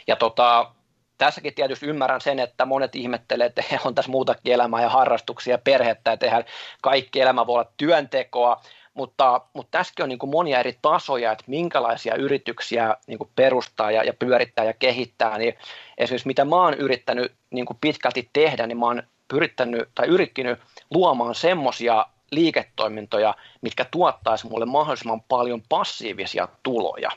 [0.07, 0.71] Ja tota,
[1.17, 5.57] tässäkin tietysti ymmärrän sen, että monet ihmettelee, että on tässä muutakin elämää ja harrastuksia ja
[5.57, 6.45] perhettä, ja tehdään
[6.81, 8.61] kaikki elämä voi olla työntekoa,
[8.95, 13.91] mutta, mutta tässäkin on niin kuin monia eri tasoja, että minkälaisia yrityksiä niin kuin perustaa
[13.91, 15.37] ja, ja pyörittää ja kehittää.
[15.37, 15.53] Niin
[15.97, 20.59] esimerkiksi mitä mä oon yrittänyt niin kuin pitkälti tehdä, niin mä oon pyrittänyt tai yrittänyt
[20.93, 27.09] luomaan semmoisia liiketoimintoja, mitkä tuottaisi mulle mahdollisimman paljon passiivisia tuloja.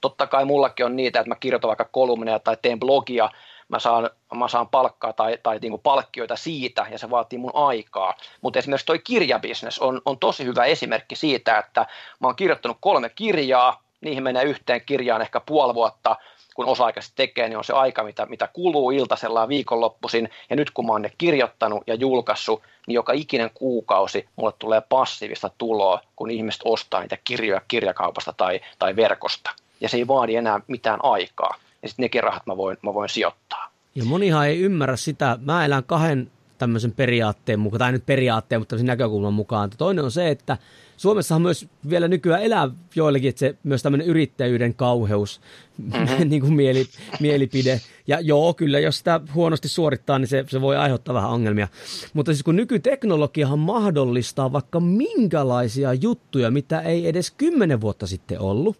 [0.00, 3.30] Totta kai mullakin on niitä, että mä kirjoitan vaikka kolumneja tai teen blogia,
[3.68, 7.50] mä saan, mä saan palkkaa tai, tai niin kuin palkkioita siitä ja se vaatii mun
[7.54, 8.14] aikaa.
[8.40, 11.86] Mutta esimerkiksi toi kirjabisnes on, on tosi hyvä esimerkki siitä, että
[12.20, 16.16] mä oon kirjoittanut kolme kirjaa, niihin menee yhteen kirjaan ehkä puoli vuotta,
[16.54, 20.30] kun osa-aikaisesti tekee, niin on se aika, mitä, mitä kuluu iltasellaan viikonloppuisin.
[20.50, 24.80] Ja nyt kun mä oon ne kirjoittanut ja julkaissut, niin joka ikinen kuukausi mulle tulee
[24.80, 29.50] passiivista tuloa, kun ihmiset ostaa niitä kirjoja kirjakaupasta tai, tai verkosta.
[29.80, 31.54] Ja se ei vaadi enää mitään aikaa
[31.86, 33.72] ja sitten nekin rahat mä voin, mä voin sijoittaa.
[33.94, 38.68] Ja monihan ei ymmärrä sitä, mä elän kahden tämmöisen periaatteen mukaan, tai nyt periaatteen, mutta
[38.70, 39.70] tämmöisen näkökulman mukaan.
[39.78, 40.58] Toinen on se, että
[40.96, 45.40] Suomessahan myös vielä nykyään elää joillekin että se, myös tämmöinen yrittäjyyden kauheus,
[45.78, 46.28] mm-hmm.
[46.30, 46.86] niin kuin mieli,
[47.20, 47.80] mielipide.
[48.06, 51.68] Ja joo, kyllä, jos sitä huonosti suorittaa, niin se, se voi aiheuttaa vähän ongelmia.
[52.14, 58.76] Mutta siis kun nykyteknologiahan mahdollistaa vaikka minkälaisia juttuja, mitä ei edes kymmenen vuotta sitten ollut.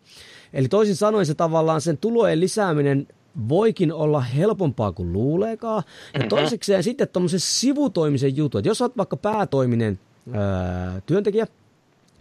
[0.57, 3.09] Eli toisin sanoen se tavallaan sen tulojen lisääminen
[3.49, 5.83] voikin olla helpompaa kuin luuleekaan.
[5.87, 6.29] Ja mm-hmm.
[6.29, 9.99] toisekseen sitten tuommoisen sivutoimisen jutun, että jos olet vaikka päätoiminen
[10.29, 11.47] öö, työntekijä,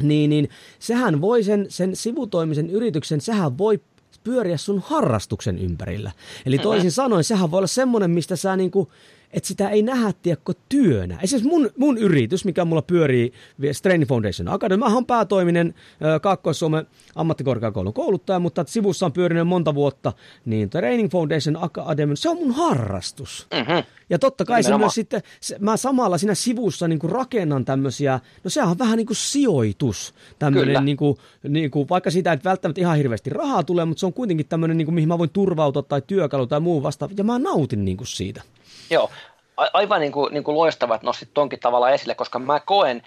[0.03, 3.79] niin, niin sehän voi sen, sen sivutoimisen yrityksen, sehän voi
[4.23, 6.11] pyöriä sun harrastuksen ympärillä.
[6.45, 8.91] Eli toisin sanoen, sehän voi olla semmoinen, mistä sä niinku
[9.33, 11.19] että sitä ei nähdä tiekko työnä.
[11.23, 13.33] Esimerkiksi mun, mun yritys, mikä mulla pyörii
[13.83, 15.73] Training Foundation Academy, mä oon päätoiminen
[16.21, 20.13] Kaakkois-Suomen ammattikorkeakoulun kouluttaja, mutta sivussa on pyörinyt monta vuotta,
[20.45, 23.47] niin Training Foundation Academy, se on mun harrastus.
[23.53, 23.83] Mm-hmm.
[24.09, 28.19] Ja totta kai se myös sitten, se, mä samalla siinä sivussa niin kuin rakennan tämmöisiä,
[28.43, 31.17] no sehän on vähän niin kuin sijoitus, tämmöinen niin kuin,
[31.49, 34.77] niin kuin, vaikka siitä ei välttämättä ihan hirveästi rahaa tulee, mutta se on kuitenkin tämmöinen,
[34.77, 37.97] niin kuin, mihin mä voin turvautua tai työkalu tai muu vastaava, ja mä nautin niin
[37.97, 38.41] kuin siitä.
[38.89, 39.09] Joo,
[39.57, 43.01] aivan niin kuin, niin kuin loistavat nostit tonkin tavalla esille, koska mä koen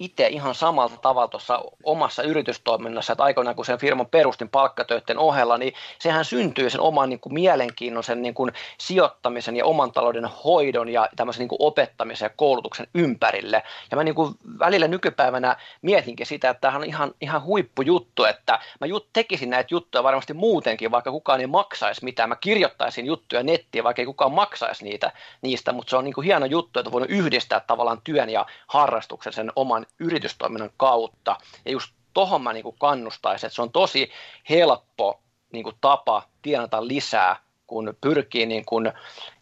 [0.00, 5.58] itse ihan samalta tavalla tuossa omassa yritystoiminnassa, että aikoinaan kun sen firman perustin palkkatöiden ohella,
[5.58, 10.24] niin sehän syntyy sen oman niin kuin mielenkiinnon, sen niin kuin sijoittamisen ja oman talouden
[10.44, 13.62] hoidon ja tämmöisen niin kuin opettamisen ja koulutuksen ympärille.
[13.90, 18.58] Ja mä niin kuin välillä nykypäivänä mietinkin sitä, että tämähän on ihan, ihan huippujuttu, että
[18.80, 22.28] mä jut, tekisin näitä juttuja varmasti muutenkin, vaikka kukaan ei maksaisi mitään.
[22.28, 26.24] Mä kirjoittaisin juttuja nettiin, vaikka ei kukaan maksaisi niitä, niistä, mutta se on niin kuin
[26.24, 31.36] hieno juttu, että voin yhdistää tavallaan työn ja harrastuksen sen oman yritystoiminnan kautta.
[31.64, 34.10] Ja just tohon mä niin kuin kannustaisin, että se on tosi
[34.50, 35.20] helppo
[35.52, 37.36] niin kuin tapa tienata lisää,
[37.66, 38.92] kun pyrkii niin kuin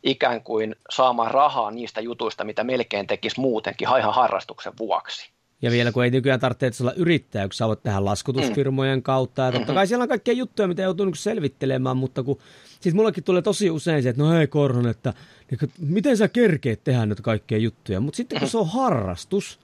[0.02, 5.30] ikään kuin saamaan rahaa niistä jutuista, mitä melkein tekisi muutenkin ihan harrastuksen vuoksi.
[5.62, 9.42] Ja vielä kun ei nykyään tarvitse olla yrittäjä, kun sä voit tehdä laskutusfirmojen kautta.
[9.42, 12.38] Ja totta kai siellä on kaikkia juttuja, mitä joutuu niin selvittelemään, mutta kun
[12.80, 15.14] siis mullakin tulee tosi usein se, että no hei Korhon, että
[15.50, 18.00] niin, miten sä kerkeet tehdä nyt kaikkia juttuja.
[18.00, 19.60] Mutta sitten kun se on harrastus,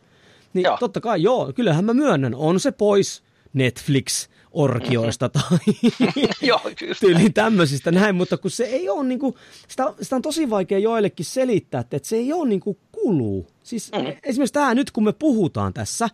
[0.55, 0.77] niin joo.
[0.81, 5.59] totta kai joo, kyllähän mä myönnän, on se pois Netflix, orkioista tai
[6.49, 9.35] Joo, just tyyliin tämmöisistä näin, mutta kun se ei ole, niin kuin,
[9.69, 13.47] sitä, sitä on tosi vaikea joillekin selittää, että se ei ole niin kuin kuluu.
[13.63, 14.17] Siis mm.
[14.23, 16.09] esimerkiksi tämä nyt, kun me puhutaan tässä,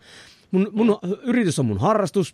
[0.51, 2.33] mun, mun yritys on mun harrastus,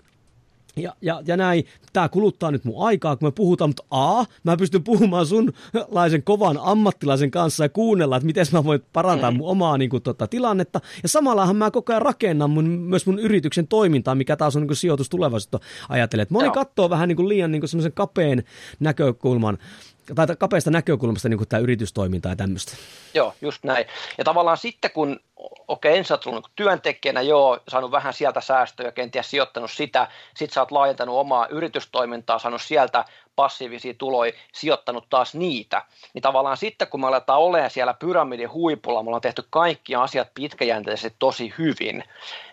[0.78, 4.58] ja, ja, ja näin, tämä kuluttaa nyt mun aikaa, kun me puhutaan, mutta A, mä
[4.58, 9.78] pystyn puhumaan sunlaisen kovan ammattilaisen kanssa ja kuunnella, että miten mä voin parantaa mun omaa
[9.78, 10.82] niin kuin, tota, tilannetta.
[11.04, 14.68] Ja samallahan mä koko ajan rakennan mun, myös mun yrityksen toimintaa, mikä taas on niin
[14.68, 15.60] kuin, sijoitus tulevaisuutta
[15.90, 16.28] ajatellen.
[16.30, 18.44] Moni katsoo vähän niin kuin, liian niin kuin, semmoisen kapeen
[18.80, 19.58] näkökulman
[20.16, 22.72] tai kapeasta näkökulmasta niin tämä yritystoiminta ja tämmöistä.
[23.14, 23.86] Joo, just näin.
[24.18, 25.20] Ja tavallaan sitten kun,
[25.68, 30.54] okei, okay, ensin olet tullut työntekijänä, joo, saanut vähän sieltä säästöjä, kenties sijoittanut sitä, sitten
[30.54, 33.06] sä oot laajentanut omaa yritystoimintaa, saanut sieltä
[33.36, 35.82] passiivisia tuloja, sijoittanut taas niitä,
[36.14, 40.28] niin tavallaan sitten kun me aletaan olemaan siellä pyramidin huipulla, me ollaan tehty kaikki asiat
[40.34, 42.04] pitkäjänteisesti tosi hyvin,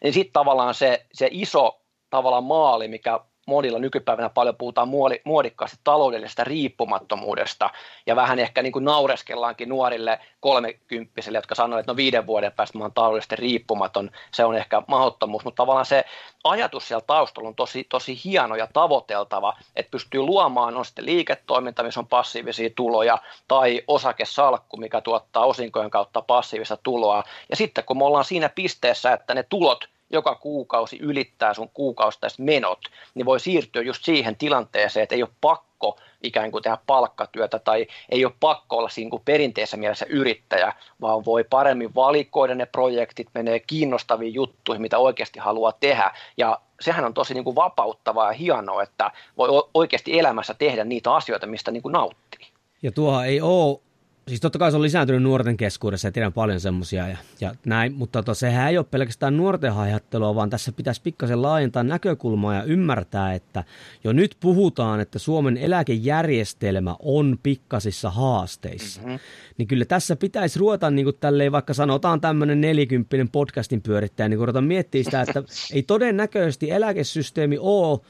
[0.03, 4.89] niin sitten tavallaan se, se iso tavallaan maali, mikä monilla nykypäivänä paljon puhutaan
[5.25, 7.71] muodikkaasti taloudellisesta riippumattomuudesta
[8.07, 12.79] ja vähän ehkä niin kuin naureskellaankin nuorille kolmekymppisille, jotka sanoo, että no viiden vuoden päästä
[12.79, 16.05] mä oon taloudellisesti riippumaton, se on ehkä mahdottomuus, mutta tavallaan se
[16.45, 21.83] ajatus siellä taustalla on tosi, tosi hieno ja tavoiteltava, että pystyy luomaan on sitten liiketoiminta,
[21.83, 23.19] missä on passiivisia tuloja,
[23.49, 29.13] tai osakesalkku, mikä tuottaa osinkojen kautta passiivista tuloa, ja sitten kun me ollaan siinä pisteessä,
[29.13, 32.79] että ne tulot joka kuukausi ylittää sun kuukausittaiset menot,
[33.15, 37.87] niin voi siirtyä just siihen tilanteeseen, että ei ole pakko ikään kuin tehdä palkkatyötä tai
[38.09, 43.29] ei ole pakko olla siinä kuin perinteisessä mielessä yrittäjä, vaan voi paremmin valikoida ne projektit,
[43.35, 48.39] menee kiinnostaviin juttuihin, mitä oikeasti haluaa tehdä ja sehän on tosi niin kuin vapauttavaa ja
[48.39, 52.47] hienoa, että voi oikeasti elämässä tehdä niitä asioita, mistä niin kuin nauttii.
[52.83, 53.81] Ja tuo ei ole
[54.29, 57.95] Siis totta kai se on lisääntynyt nuorten keskuudessa ja tiedän paljon semmoisia ja, ja näin,
[57.95, 62.63] mutta tota, sehän ei ole pelkästään nuorten haihattelua, vaan tässä pitäisi pikkasen laajentaa näkökulmaa ja
[62.63, 63.65] ymmärtää, että
[64.05, 69.01] jo nyt puhutaan, että Suomen eläkejärjestelmä on pikkasissa haasteissa.
[69.03, 69.19] Mm-hmm.
[69.59, 74.41] Niin kyllä tässä pitäisi ruveta niin kuin tälleen, vaikka sanotaan tämmöinen nelikymppinen podcastin pyörittäjä, niin
[74.41, 75.43] ruveta miettiä sitä, että
[75.75, 78.01] ei todennäköisesti eläkesysteemi ole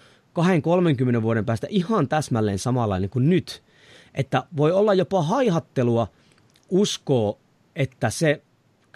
[1.18, 3.62] 20-30 vuoden päästä ihan täsmälleen samanlainen kuin nyt–
[4.14, 6.06] että voi olla jopa haihattelua
[6.70, 7.36] uskoa,
[7.76, 8.42] että se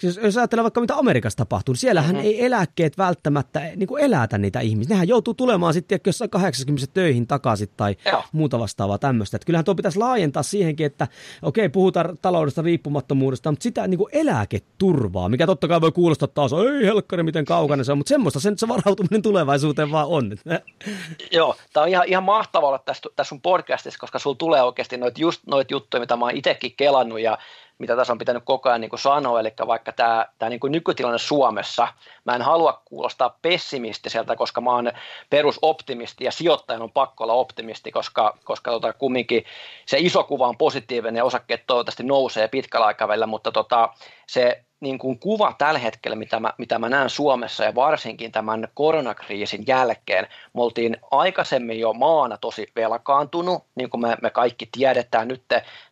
[0.00, 2.26] siis jos ajatellaan vaikka mitä Amerikassa tapahtuu, niin siellähän mm-hmm.
[2.26, 4.94] ei eläkkeet välttämättä niin kuin elätä niitä ihmisiä.
[4.94, 8.24] Nehän joutuu tulemaan sitten jossain 80 töihin takaisin tai Joo.
[8.32, 9.36] muuta vastaavaa tämmöistä.
[9.36, 11.08] Että kyllähän tuo pitäisi laajentaa siihenkin, että
[11.42, 16.52] okei, puhutaan taloudesta riippumattomuudesta, mutta sitä niin kuin eläketurvaa, mikä totta kai voi kuulostaa taas,
[16.52, 20.36] ei helkkari, miten kaukana se on, mutta semmoista sen, se varautuminen tulevaisuuteen vaan on.
[21.32, 24.96] Joo, tämä on ihan, ihan mahtavaa olla tässä, tässä sun podcastissa, koska sulla tulee oikeasti
[24.96, 27.38] noita just noita juttuja, mitä mä oon itsekin kelannut ja
[27.78, 30.72] mitä tässä on pitänyt koko ajan niin kuin sanoa, eli vaikka tämä, tämä niin kuin
[30.72, 31.88] nykytilanne Suomessa,
[32.24, 34.92] mä en halua kuulostaa pessimistiseltä, koska mä oon
[35.30, 39.44] perusoptimisti ja sijoittajan on pakko olla optimisti, koska, koska tota, kumminkin
[39.86, 43.88] se iso kuva on positiivinen ja osakkeet toivottavasti nousee pitkällä aikavälillä, mutta tota,
[44.26, 48.68] se niin kuin kuva tällä hetkellä, mitä mä, mitä mä näen Suomessa ja varsinkin tämän
[48.74, 55.28] koronakriisin jälkeen, me oltiin aikaisemmin jo maana tosi velkaantunut, niin kuin me, me kaikki tiedetään
[55.28, 55.42] nyt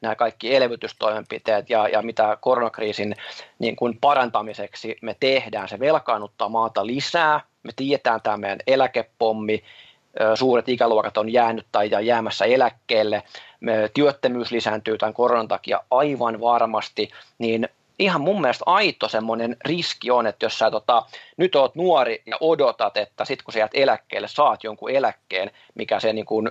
[0.01, 3.17] nämä kaikki elvytystoimenpiteet ja, ja mitä koronakriisin
[3.59, 9.63] niin kuin parantamiseksi me tehdään, se velkaannuttaa maata lisää, me tiedetään tämä meidän eläkepommi,
[10.35, 13.23] suuret ikäluokat on jäänyt tai jäämässä eläkkeelle,
[13.95, 17.69] työttömyys lisääntyy tämän koronan takia aivan varmasti, niin
[17.99, 21.03] ihan mun mielestä aito semmoinen riski on, että jos sä tota,
[21.37, 26.01] nyt oot nuori ja odotat, että sit kun sä jäät eläkkeelle, saat jonkun eläkkeen, mikä
[26.01, 26.51] se niin kuin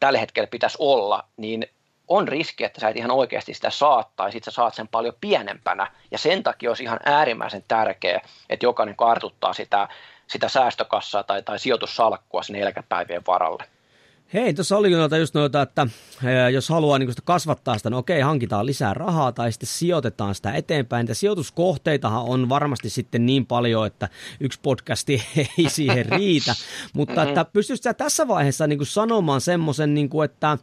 [0.00, 1.66] tällä hetkellä pitäisi olla, niin
[2.08, 5.14] on riski, että sä et ihan oikeasti sitä saat, tai sit sä saat sen paljon
[5.20, 8.20] pienempänä, ja sen takia olisi ihan äärimmäisen tärkeää,
[8.50, 9.88] että jokainen kartuttaa sitä,
[10.26, 13.64] sitä säästökassaa tai, tai sijoitussalkkua sinne eläkepäivien varalle.
[14.34, 15.86] Hei, tuossa oli noita just noita, että
[16.52, 20.52] jos haluaa niin sitä kasvattaa sitä, no okei, hankitaan lisää rahaa tai sitten sijoitetaan sitä
[20.52, 21.06] eteenpäin.
[21.08, 24.08] Ja sijoituskohteitahan on varmasti sitten niin paljon, että
[24.40, 25.22] yksi podcasti
[25.58, 26.54] ei siihen riitä.
[26.92, 30.58] Mutta että pystyisit tässä vaiheessa niin kuin sanomaan semmoisen, niin kuin, että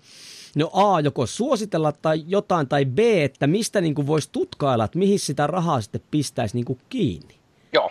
[0.56, 5.00] no A, joko suositella tai jotain, tai B, että mistä niin kuin voisi tutkailla, että
[5.00, 7.36] mihin sitä rahaa sitten pistäisi niin kuin kiinni?
[7.74, 7.90] Joo,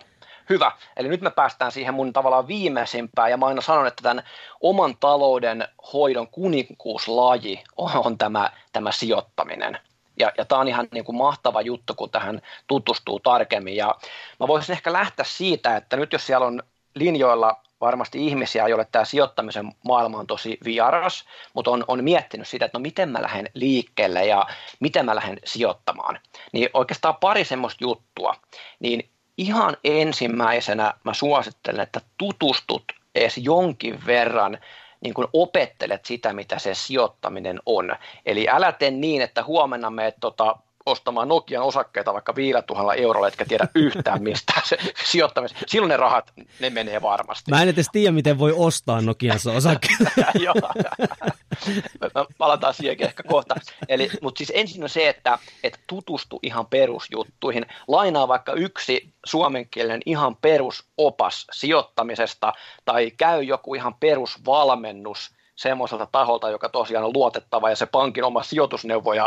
[0.49, 0.73] Hyvä.
[0.97, 4.25] Eli nyt me päästään siihen mun tavallaan viimeisimpään, ja mä aina sanon, että tämän
[4.61, 9.79] oman talouden hoidon kuninkuuslaji on tämä, tämä sijoittaminen.
[10.19, 13.77] Ja, ja tämä on ihan niin kuin mahtava juttu, kun tähän tutustuu tarkemmin.
[13.77, 13.95] Ja
[14.41, 16.63] mä voisin ehkä lähteä siitä, että nyt jos siellä on
[16.95, 21.25] linjoilla varmasti ihmisiä, joille tämä sijoittamisen maailma on tosi vieras,
[21.55, 24.47] mutta on, on miettinyt sitä, että no miten mä lähden liikkeelle ja
[24.81, 26.19] miten mä lähden sijoittamaan.
[26.53, 28.35] Niin oikeastaan pari semmoista juttua.
[28.81, 34.59] Niin ihan ensimmäisenä mä suosittelen, että tutustut edes jonkin verran
[35.01, 37.97] niin kuin opettelet sitä, mitä se sijoittaminen on.
[38.27, 40.57] Eli älä tee niin, että huomenna me tota,
[40.87, 45.59] ostamaan Nokian osakkeita vaikka 5000 eurolla, etkä tiedä yhtään mistä se sijoittamista.
[45.67, 47.51] Silloin ne rahat, ne menee varmasti.
[47.51, 50.05] Mä en edes tiedä, miten voi ostaa Nokiassa osakkeita.
[50.45, 50.55] Joo,
[52.39, 53.55] palataan siihenkin ehkä kohta.
[53.89, 57.67] Eli, mutta siis ensin on se, että, että tutustu ihan perusjuttuihin.
[57.89, 62.53] Lainaa vaikka yksi suomenkielinen ihan perusopas sijoittamisesta
[62.85, 68.43] tai käy joku ihan perusvalmennus semmoiselta taholta, joka tosiaan on luotettava ja se pankin oma
[68.43, 69.27] sijoitusneuvoja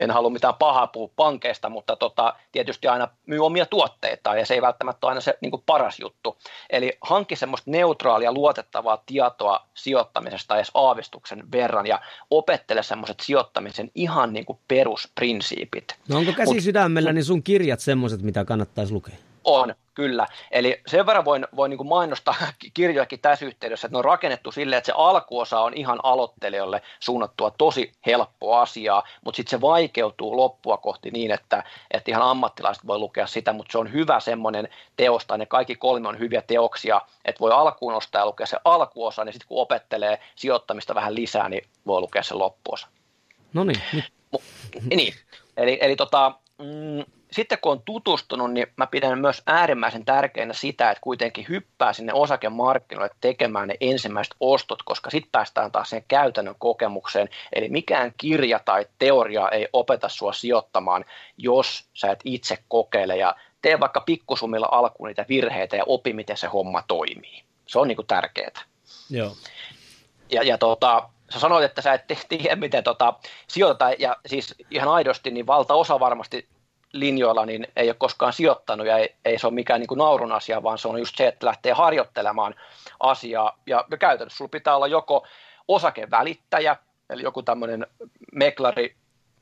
[0.00, 4.54] en halua mitään pahaa puhua pankeista, mutta tota, tietysti aina myy omia tuotteita ja se
[4.54, 6.36] ei välttämättä ole aina se niin kuin paras juttu.
[6.70, 14.32] Eli hankki semmoista neutraalia, luotettavaa tietoa sijoittamisesta edes aavistuksen verran ja opettele semmoiset sijoittamisen ihan
[14.32, 15.96] niin kuin perusprinsiipit.
[16.08, 19.14] No onko käsi Mut, sydämellä niin sun kirjat semmoiset, mitä kannattaisi lukea?
[19.44, 20.26] On, kyllä.
[20.50, 22.34] Eli sen verran voin, voin niin mainostaa
[22.74, 27.50] kirjojakin tässä yhteydessä, että ne on rakennettu silleen, että se alkuosa on ihan aloittelijoille suunnattua
[27.50, 32.98] tosi helppo asiaa, mutta sitten se vaikeutuu loppua kohti niin, että, että ihan ammattilaiset voi
[32.98, 37.40] lukea sitä, mutta se on hyvä semmoinen teosta, ne kaikki kolme on hyviä teoksia, että
[37.40, 41.68] voi alkuun ostaa ja lukea se alkuosa, niin sitten kun opettelee sijoittamista vähän lisää, niin
[41.86, 42.88] voi lukea se loppuosa.
[43.52, 43.82] No niin.
[44.94, 45.14] Niin,
[45.56, 50.90] eli, eli tota, mm, sitten kun on tutustunut, niin mä pidän myös äärimmäisen tärkeänä sitä,
[50.90, 56.54] että kuitenkin hyppää sinne osakemarkkinoille tekemään ne ensimmäiset ostot, koska sitten päästään taas sen käytännön
[56.58, 57.28] kokemukseen.
[57.52, 61.04] Eli mikään kirja tai teoria ei opeta sua sijoittamaan,
[61.38, 66.36] jos sä et itse kokeile ja tee vaikka pikkusumilla alkuun niitä virheitä ja opi, miten
[66.36, 67.42] se homma toimii.
[67.66, 68.62] Se on niinku tärkeää.
[69.10, 69.32] Joo.
[70.30, 73.14] Ja, ja tota, sä sanoit, että sä et tiedä, miten tota,
[73.48, 76.48] sijoitetaan, ja siis ihan aidosti, niin valtaosa varmasti
[76.92, 80.32] linjoilla niin ei ole koskaan sijoittanut ja ei, ei se ole mikään niin kuin naurun
[80.32, 82.54] asia, vaan se on just se, että lähtee harjoittelemaan
[83.00, 83.58] asiaa.
[83.66, 85.26] Ja, ja käytännössä sulla pitää olla joko
[85.68, 86.76] osakevälittäjä,
[87.10, 87.86] eli joku tämmöinen
[88.32, 88.96] meklari,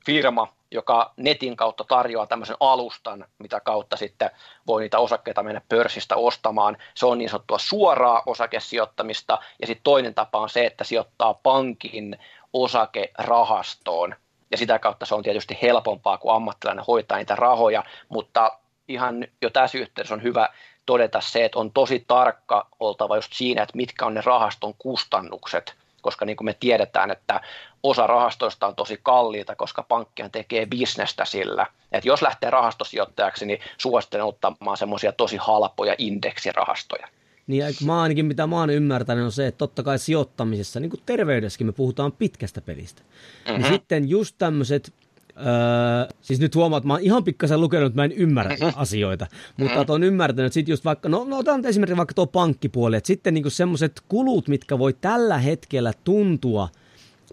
[0.07, 4.31] firma, joka netin kautta tarjoaa tämmöisen alustan, mitä kautta sitten
[4.67, 6.77] voi niitä osakkeita mennä pörssistä ostamaan.
[6.95, 12.19] Se on niin sanottua suoraa osakesijoittamista, ja sitten toinen tapa on se, että sijoittaa pankin
[12.53, 14.15] osakerahastoon,
[14.51, 19.51] ja sitä kautta se on tietysti helpompaa, kun ammattilainen hoitaa niitä rahoja, mutta ihan jo
[19.51, 20.49] tässä yhteydessä on hyvä
[20.87, 25.75] todeta se, että on tosi tarkka oltava just siinä, että mitkä on ne rahaston kustannukset,
[26.03, 27.41] koska niin kuin me tiedetään, että
[27.83, 31.67] osa rahastoista on tosi kalliita, koska pankkihan tekee bisnestä sillä.
[31.93, 37.09] Että jos lähtee rahastosijoittajaksi, niin suosittelen ottamaan semmoisia tosi halpoja indeksirahastoja.
[37.51, 41.01] Niin mä ainakin mitä mä oon ymmärtänyt on se, että totta kai sijoittamisessa, niin kuin
[41.07, 43.03] terveydessäkin me puhutaan pitkästä pelistä.
[43.03, 43.63] Niin mm-hmm.
[43.63, 44.93] Niin sitten just tämmöiset
[45.37, 48.73] Öö, siis nyt huomaat, että mä oon ihan pikkasen lukenut, että mä en ymmärrä mm-hmm.
[48.77, 49.27] asioita,
[49.57, 49.91] mutta mm-hmm.
[49.91, 53.35] oon ymmärtänyt, että sitten just vaikka, no, no otan esimerkiksi vaikka tuo pankkipuoli, että sitten
[53.35, 56.69] niinku semmoiset kulut, mitkä voi tällä hetkellä tuntua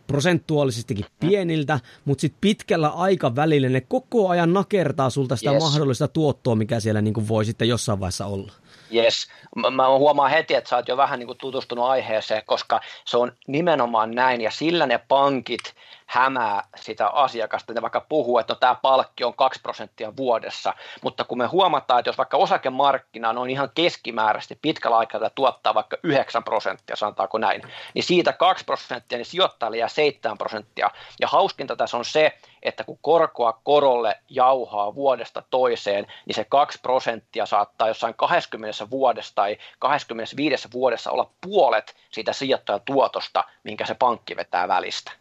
[0.07, 5.63] prosentuaalisestikin pieniltä, mutta sitten pitkällä aikavälillä ne koko ajan nakertaa sulta sitä yes.
[5.63, 8.51] mahdollista tuottoa, mikä siellä niinku voi sitten jossain vaiheessa olla.
[8.95, 9.27] Yes,
[9.71, 13.31] mä huomaan heti, että sä oot jo vähän niin kuin tutustunut aiheeseen, koska se on
[13.47, 15.73] nimenomaan näin, ja sillä ne pankit
[16.07, 21.23] hämää sitä asiakasta, ne vaikka puhuu, että no, tämä palkki on 2 prosenttia vuodessa, mutta
[21.23, 26.43] kun me huomataan, että jos vaikka osakemarkkina on ihan keskimääräisesti pitkällä aikavälillä tuottaa vaikka 9
[26.43, 27.61] prosenttia, sanotaanko näin,
[27.93, 32.83] niin siitä 2 prosenttia, niin sijoittajalle jää 7 prosenttia, ja hauskinta tässä on se, että
[32.83, 39.57] kun korkoa korolle jauhaa vuodesta toiseen, niin se 2 prosenttia saattaa jossain 20 vuodessa tai
[39.79, 45.11] 25 vuodessa olla puolet siitä sijoittajan tuotosta, minkä se pankki vetää välistä.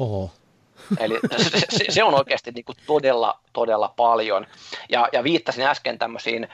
[0.00, 0.30] Oho.
[0.98, 1.20] Eli
[1.70, 4.46] se, se on oikeasti niin kuin todella, todella paljon.
[4.88, 6.48] Ja, ja viittasin äsken tämmöisiin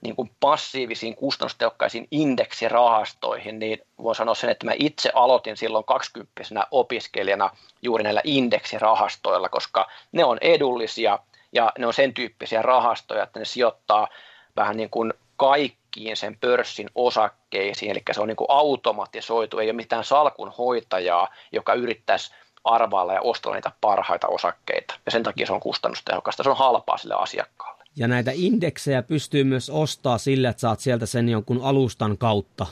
[0.00, 6.66] niin kuin passiivisiin kustannustehokkaisiin indeksirahastoihin, niin voin sanoa sen, että mä itse aloitin silloin 20
[6.70, 7.50] opiskelijana
[7.82, 11.18] juuri näillä indeksirahastoilla, koska ne on edullisia
[11.52, 14.08] ja ne on sen tyyppisiä rahastoja, että ne sijoittaa
[14.56, 19.72] vähän niin kuin kaikkiin sen pörssin osakkeisiin, eli se on niin kuin automatisoitu, ei ole
[19.72, 22.34] mitään salkunhoitajaa, joka yrittäisi
[22.64, 24.94] arvailla ja ostella niitä parhaita osakkeita.
[25.06, 27.84] Ja sen takia se on kustannustehokasta, se on halpaa sille asiakkaalle.
[27.96, 32.66] Ja näitä indeksejä pystyy myös ostaa sillä, että saat sieltä sen jonkun alustan kautta.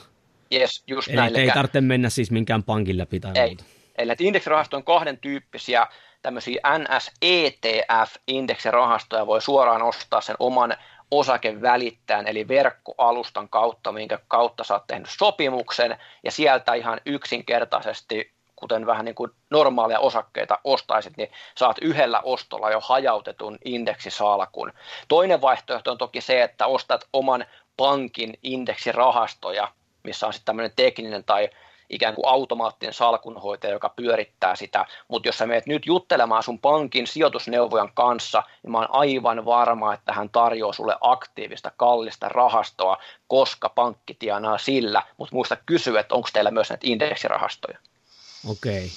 [0.53, 1.35] Yes, just Eli näin.
[1.35, 3.47] ei tarvitse mennä siis minkään pankin läpi tai ei.
[3.47, 3.63] Muuta.
[3.97, 5.87] Eli näitä indeksirahastoja on kahden tyyppisiä,
[6.21, 10.77] tämmöisiä NSETF-indeksirahastoja voi suoraan ostaa sen oman
[11.11, 18.31] osakevälittäjän, eli verkkoalustan kautta, minkä kautta sä oot tehnyt sopimuksen, ja sieltä ihan yksinkertaisesti
[18.63, 24.73] kuten vähän niin kuin normaalia osakkeita ostaisit, niin saat yhdellä ostolla jo hajautetun indeksisalkun.
[25.07, 27.45] Toinen vaihtoehto on toki se, että ostat oman
[27.77, 29.67] pankin indeksirahastoja,
[30.03, 31.49] missä on sitten tämmöinen tekninen tai
[31.89, 37.07] ikään kuin automaattinen salkunhoitaja, joka pyörittää sitä, mutta jos sä meet nyt juttelemaan sun pankin
[37.07, 42.97] sijoitusneuvojan kanssa, niin mä oon aivan varma, että hän tarjoaa sulle aktiivista, kallista rahastoa,
[43.27, 47.77] koska pankki tienaa sillä, mutta muista kysyä, että onko teillä myös näitä indeksirahastoja.
[48.47, 48.91] Okei.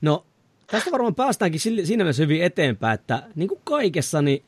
[0.00, 0.24] No
[0.66, 4.44] tästä varmaan päästäänkin siinä mielessä hyvin eteenpäin, että niin kuin kaikessa, niin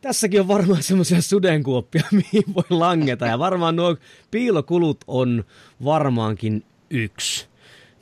[0.00, 2.02] tässäkin on varmaan semmoisia sudenkuoppia,
[2.32, 3.26] mihin voi langeta.
[3.26, 3.96] Ja varmaan nuo
[4.30, 5.44] piilokulut on
[5.84, 7.46] varmaankin yksi.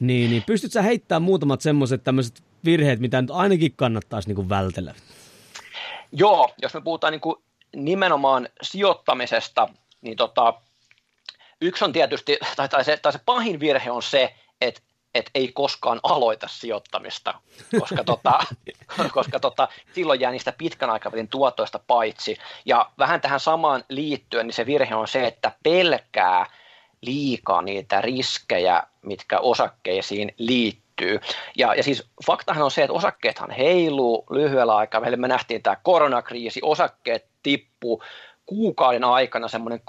[0.01, 4.49] Niin, niin pystytkö sä heittämään muutamat semmoiset tämmöiset virheet, mitä nyt ainakin kannattaisi niin kuin
[4.49, 4.95] vältellä?
[6.13, 7.37] Joo, jos me puhutaan niin kuin
[7.77, 9.69] nimenomaan sijoittamisesta,
[10.01, 10.55] niin tota,
[11.61, 14.81] yksi on tietysti, tai, tai, se, tai se pahin virhe on se, että
[15.15, 17.35] että ei koskaan aloita sijoittamista,
[17.81, 18.39] koska, tota,
[19.15, 22.39] koska tota, silloin jää niistä pitkän aikavälin tuotoista paitsi.
[22.65, 26.47] Ja vähän tähän samaan liittyen, niin se virhe on se, että pelkää
[27.01, 31.21] liikaa niitä riskejä, mitkä osakkeisiin liittyy.
[31.57, 35.17] Ja, ja siis faktahan on se, että osakkeethan heiluu lyhyellä aikavälillä.
[35.17, 38.03] Me nähtiin tämä koronakriisi, osakkeet tippuu
[38.47, 39.83] kuukauden aikana semmoinen 30-40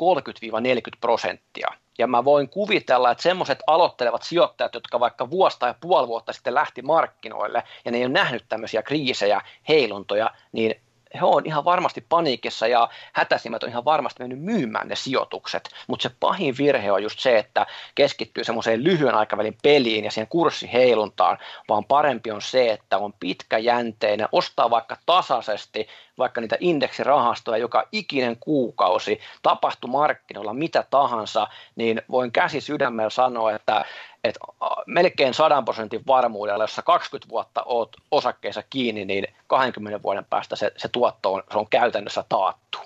[1.02, 1.68] prosenttia.
[2.00, 6.54] Ja mä voin kuvitella, että semmoiset aloittelevat sijoittajat, jotka vaikka vuosta ja puoli vuotta sitten
[6.54, 10.82] lähti markkinoille ja ne ei ole nähnyt tämmöisiä kriisejä, heiluntoja, niin
[11.14, 16.04] he on ihan varmasti paniikissa ja hätäisimmät on ihan varmasti mennyt myymään ne sijoitukset, mutta
[16.04, 21.38] se pahin virhe on just se, että keskittyy semmoiseen lyhyen aikavälin peliin ja siihen kurssiheiluntaan,
[21.70, 25.88] vaan parempi on se, että on pitkäjänteinen, ostaa vaikka tasaisesti
[26.18, 33.52] vaikka niitä indeksirahastoja joka ikinen kuukausi, tapahtuu markkinoilla mitä tahansa, niin voin käsi sydämellä sanoa,
[33.52, 33.86] että
[34.24, 34.40] että
[34.88, 40.72] melkein 100 prosentin varmuudella, jos 20 vuotta oot osakkeessa kiinni, niin 20 vuoden päästä se,
[40.78, 42.78] se tuotto on, se on käytännössä taattu.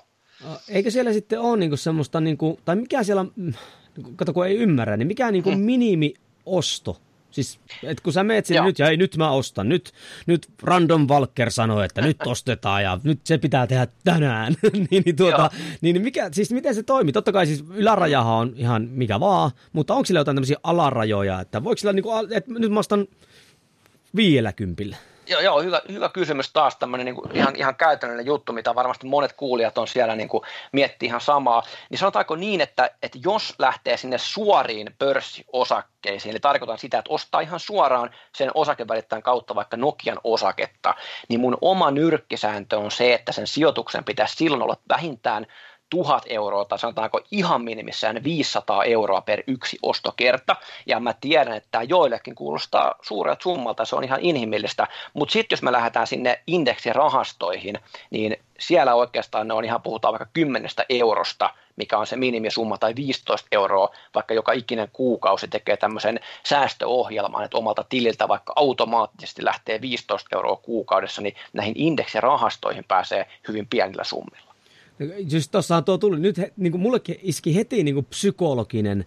[0.68, 3.24] Eikö siellä sitten ole niinku semmoista, niinku, tai mikä siellä,
[4.16, 5.60] kato kun ei ymmärrä, niin mikä niinku hmm.
[5.60, 6.96] minimiosto
[7.34, 8.66] Siis, et kun sä meet sinne Joo.
[8.66, 9.92] nyt ja ei, nyt mä ostan, nyt,
[10.26, 14.54] nyt Random Walker sanoi, että nyt ostetaan ja nyt se pitää tehdä tänään,
[14.90, 17.12] niin, niin, tuota, niin mikä, siis miten se toimii?
[17.12, 21.64] Totta kai siis ylärajahan on ihan mikä vaan, mutta onko sillä jotain tämmöisiä alarajoja, että
[21.64, 23.06] voiko sillä niinku, että nyt mä ostan
[24.16, 24.96] viidellä kympillä?
[25.26, 29.32] Joo, joo hyvä, hyvä kysymys taas tämmöinen niin ihan, ihan käytännöllinen juttu, mitä varmasti monet
[29.32, 31.62] kuulijat on siellä niin kuin, miettii ihan samaa.
[31.90, 37.40] Niin sanotaanko niin, että, että jos lähtee sinne suoriin pörssiosakkeisiin, eli tarkoitan sitä, että ostaa
[37.40, 40.94] ihan suoraan sen osakevälittäjän kautta vaikka Nokian osaketta,
[41.28, 45.46] niin mun oma nyrkkisääntö on se, että sen sijoituksen pitäisi silloin olla vähintään
[45.90, 50.56] tuhat euroa tai sanotaanko ihan minimissään 500 euroa per yksi ostokerta.
[50.86, 54.86] Ja mä tiedän, että tämä joillekin kuulostaa suurelta summalta, se on ihan inhimillistä.
[55.14, 57.78] Mutta sitten jos me lähdetään sinne indeksirahastoihin,
[58.10, 62.94] niin siellä oikeastaan ne on ihan, puhutaan vaikka 10 eurosta, mikä on se minimisumma, tai
[62.96, 69.80] 15 euroa, vaikka joka ikinen kuukausi tekee tämmöisen säästöohjelman, että omalta tililtä vaikka automaattisesti lähtee
[69.80, 74.53] 15 euroa kuukaudessa, niin näihin indeksirahastoihin pääsee hyvin pienillä summilla.
[75.30, 79.06] Just tuossahan tuo tuli, nyt he, niin kuin mullekin iski heti niin kuin psykologinen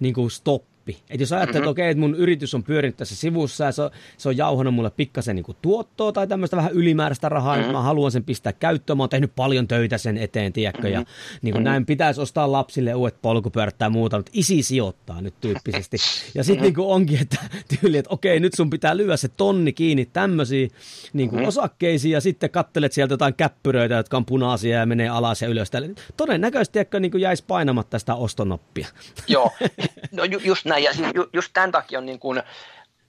[0.00, 1.04] niin kuin stop oppi.
[1.10, 1.62] Että jos ajattelee, mm-hmm.
[1.62, 4.74] että okei, että mun yritys on pyörinyt tässä sivussa ja se on, se on jauhannut
[4.74, 7.72] mulle pikkasen niin tuottoa tai tämmöistä vähän ylimääräistä rahaa, mm-hmm.
[7.72, 8.96] mä haluan sen pistää käyttöön.
[8.96, 10.94] Mä oon tehnyt paljon töitä sen eteen, tiedätkö, mm-hmm.
[10.94, 11.00] ja
[11.42, 11.64] niin kuin mm-hmm.
[11.64, 15.96] näin pitäisi ostaa lapsille uudet polkupyörät tai muuta, mutta isi sijoittaa nyt tyyppisesti.
[16.34, 16.80] Ja sitten mm-hmm.
[16.80, 17.38] niin onkin, että
[17.80, 20.70] tyyli, että okei, nyt sun pitää lyödä se tonni kiinni tämmöisiin
[21.12, 21.48] niin kuin mm-hmm.
[21.48, 25.70] osakkeisiin ja sitten kattelet sieltä jotain käppyröitä, jotka on punaisia ja menee alas ja ylös.
[26.16, 28.88] Todennäköisesti ehkä niin jäisi painamatta sitä ostonoppia.
[29.28, 29.50] Joo,
[30.16, 32.42] no ju- just näin näin, ja siis ju, just tämän takia on niin kuin,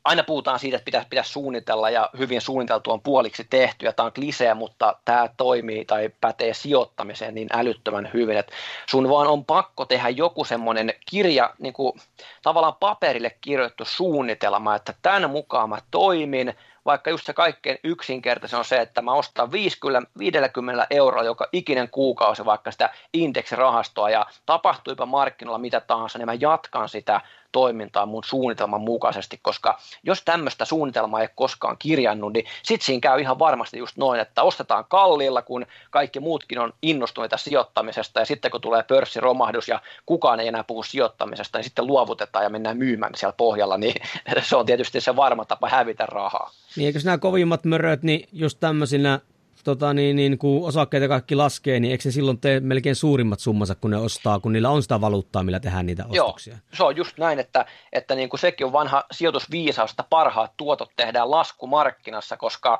[0.03, 4.05] aina puhutaan siitä, että pitäisi, pitäisi suunnitella ja hyvin suunniteltu on puoliksi tehty ja tämä
[4.05, 8.53] on klisee, mutta tämä toimii tai pätee sijoittamiseen niin älyttömän hyvin, että
[8.89, 11.93] sun vaan on pakko tehdä joku semmoinen kirja, niin kuin,
[12.41, 16.53] tavallaan paperille kirjoittu suunnitelma, että tämän mukaan mä toimin,
[16.85, 21.89] vaikka just se kaikkein yksinkertaisin on se, että mä ostan 50, 50 euroa joka ikinen
[21.89, 27.21] kuukausi vaikka sitä indeksirahastoa ja tapahtuipa markkinoilla mitä tahansa, niin mä jatkan sitä
[27.51, 33.21] toimintaa mun suunnitelman mukaisesti, koska jos tämmöistä suunnitelmaa ei koskaan kirjannut, niin sitten siinä käy
[33.21, 38.51] ihan varmasti just noin, että ostetaan kalliilla, kun kaikki muutkin on innostuneita sijoittamisesta, ja sitten
[38.51, 43.11] kun tulee pörssiromahdus ja kukaan ei enää puhu sijoittamisesta, niin sitten luovutetaan ja mennään myymään
[43.15, 43.95] siellä pohjalla, niin
[44.41, 46.51] se on tietysti se varma tapa hävitä rahaa.
[46.75, 49.19] Niin eikö nämä kovimmat möröt, niin just tämmöisinä
[49.63, 53.75] tota, niin, niin, kun osakkeita kaikki laskee, niin eikö se silloin tee melkein suurimmat summansa,
[53.75, 56.53] kun ne ostaa, kun niillä on sitä valuuttaa, millä tehdään niitä ostoksia?
[56.53, 60.51] Joo, se on just näin, että, että niin kuin sekin on vanha sijoitusviisaus, että parhaat
[60.57, 62.79] tuotot tehdään laskumarkkinassa, koska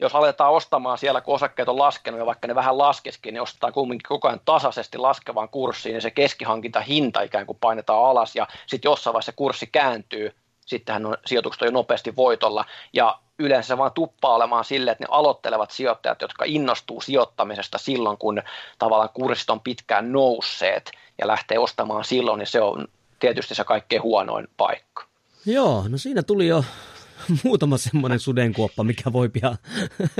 [0.00, 3.72] jos aletaan ostamaan siellä, kun osakkeet on laskenut ja vaikka ne vähän laskeskin, niin ostetaan
[3.72, 8.88] kumminkin koko ajan tasaisesti laskevaan kurssiin, niin se keskihankintahinta ikään kuin painetaan alas ja sitten
[8.88, 10.34] jossain vaiheessa kurssi kääntyy,
[10.66, 15.08] sittenhän on sijoitukset on jo nopeasti voitolla ja yleensä vaan tuppaa olemaan sille, että ne
[15.10, 18.42] aloittelevat sijoittajat, jotka innostuu sijoittamisesta silloin, kun
[18.78, 22.88] tavallaan kurssit on pitkään nousseet ja lähtee ostamaan silloin, niin se on
[23.20, 25.04] tietysti se kaikkein huonoin paikka.
[25.46, 26.64] Joo, no siinä tuli jo
[27.44, 29.58] muutama semmoinen sudenkuoppa, mikä voi pian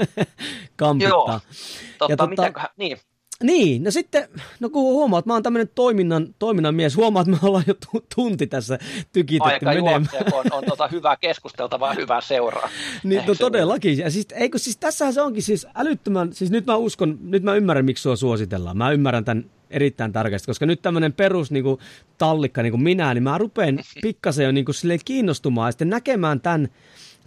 [0.77, 1.19] kampittaa.
[1.19, 1.41] Joo,
[1.99, 2.99] totta, ja tota, niin.
[3.43, 4.29] Niin, no sitten,
[4.61, 7.75] no kun huomaat, että mä oon tämmöinen toiminnan, toiminnan mies, huomaat, että me ollaan jo
[8.15, 8.79] tunti tässä
[9.13, 10.09] tykitetty Aika menemään.
[10.33, 12.69] on, on tota hyvää keskusteltavaa, hyvää seuraa.
[13.05, 13.99] niin, no todellakin.
[13.99, 17.55] Ja siis, eikö, siis tässähän se onkin siis älyttömän, siis nyt mä uskon, nyt mä
[17.55, 18.77] ymmärrän, miksi sua suositellaan.
[18.77, 21.81] Mä ymmärrän tämän erittäin tärkeästi, koska nyt tämmöinen perus niin kuin,
[22.19, 24.75] tallikka niin kuin minä, niin mä rupean pikkasen jo niin kuin,
[25.05, 26.69] kiinnostumaan ja sitten näkemään tämän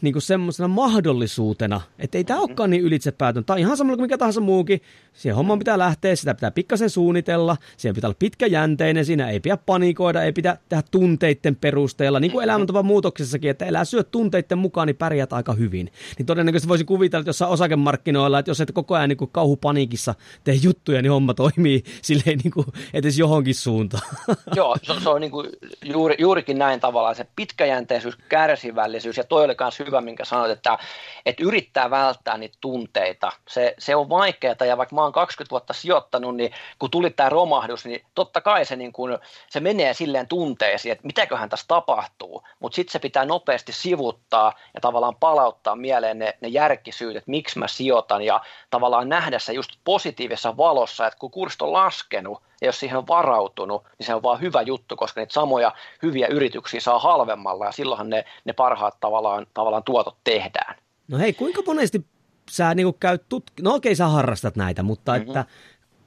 [0.04, 2.49] niin kuin semmoisena mahdollisuutena, että ei tämä mm-hmm.
[2.49, 3.45] olekaan niin ylitsepäätön.
[3.45, 4.82] Tai ihan samalla kuin mikä tahansa muukin.
[5.14, 9.58] Siihen homman pitää lähteä, sitä pitää pikkasen suunnitella, siihen pitää olla pitkäjänteinen, siinä ei pidä
[9.58, 12.49] panikoida, ei pitää tehdä tunteiden perusteella, niin kuin mm-hmm.
[12.49, 15.91] elämäntavan muutoksessakin, että elää syö tunteiden mukaan, niin pärjät aika hyvin.
[16.18, 20.16] Niin todennäköisesti voisi kuvitella, että jossain osakemarkkinoilla, että jos et koko ajan niin kuin kauhupaniikissa
[20.43, 24.04] tee juttuja, niin homma toimii silleen niin kuin edes johonkin suuntaan.
[24.56, 25.49] Joo, se, se on niin kuin
[25.84, 30.77] juuri, juurikin näin tavallaan se pitkäjänteisyys, kärsivällisyys ja toi oli myös hyvä, minkä sanoit, että,
[31.25, 33.31] että yrittää välttää niitä tunteita.
[33.47, 37.29] Se, se on vaikeaa ja vaikka mä oon 20 vuotta sijoittanut, niin kun tuli tämä
[37.29, 39.19] romahdus, niin totta kai se, niin kun,
[39.49, 44.81] se menee silleen tunteisiin, että mitäköhän tässä tapahtuu, mutta sitten se pitää nopeasti sivuttaa ja
[44.81, 49.71] tavallaan palauttaa mieleen ne, ne järkisyyt, että miksi mä sijoitan ja tavallaan nähdä se just
[49.83, 54.24] positiivisessa valossa, että kun kurssit on laskenut, ja jos siihen on varautunut, niin se on
[54.24, 55.72] vaan hyvä juttu, koska niitä samoja
[56.04, 60.76] hyviä yrityksiä saa halvemmalla ja silloinhan ne, ne parhaat tavallaan, tavallaan tuotot tehdään.
[61.08, 62.06] No hei, kuinka monesti
[62.51, 65.28] sä niin käyt tutk- No okei, sä harrastat näitä, mutta mm-hmm.
[65.28, 65.45] että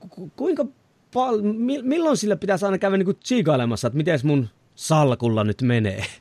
[0.09, 0.65] ku- kuinka
[1.15, 1.43] pal-
[1.83, 6.05] milloin sillä pitäisi aina käydä niin tsiikailemassa, että miten mun salkulla nyt menee?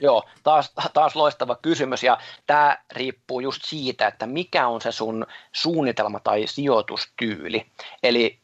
[0.00, 5.26] Joo, taas, taas loistava kysymys ja tämä riippuu just siitä, että mikä on se sun
[5.52, 7.66] suunnitelma tai sijoitustyyli.
[8.02, 8.39] Eli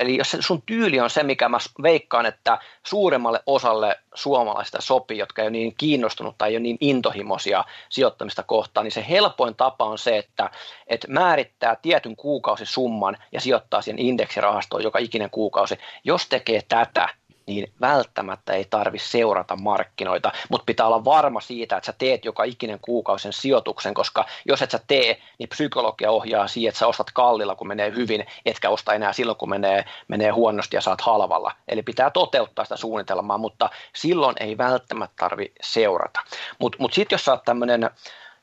[0.00, 5.42] eli jos sun tyyli on se, mikä mä veikkaan, että suuremmalle osalle suomalaisista sopii, jotka
[5.42, 9.84] ei ole niin kiinnostunut tai ei ole niin intohimoisia sijoittamista kohtaan, niin se helpoin tapa
[9.84, 10.50] on se, että,
[10.86, 15.78] että määrittää tietyn kuukausisumman ja sijoittaa siihen indeksirahastoon joka ikinen kuukausi.
[16.04, 17.08] Jos tekee tätä,
[17.48, 22.44] niin välttämättä ei tarvi seurata markkinoita, mutta pitää olla varma siitä, että sä teet joka
[22.44, 27.10] ikinen kuukausien sijoituksen, koska jos et sä tee, niin psykologia ohjaa siihen, että sä ostat
[27.14, 31.52] kallilla, kun menee hyvin, etkä osta enää silloin, kun menee, menee huonosti ja saat halvalla.
[31.68, 36.20] Eli pitää toteuttaa sitä suunnitelmaa, mutta silloin ei välttämättä tarvi seurata.
[36.58, 37.90] Mutta mut, mut sitten jos sä oot tämmöinen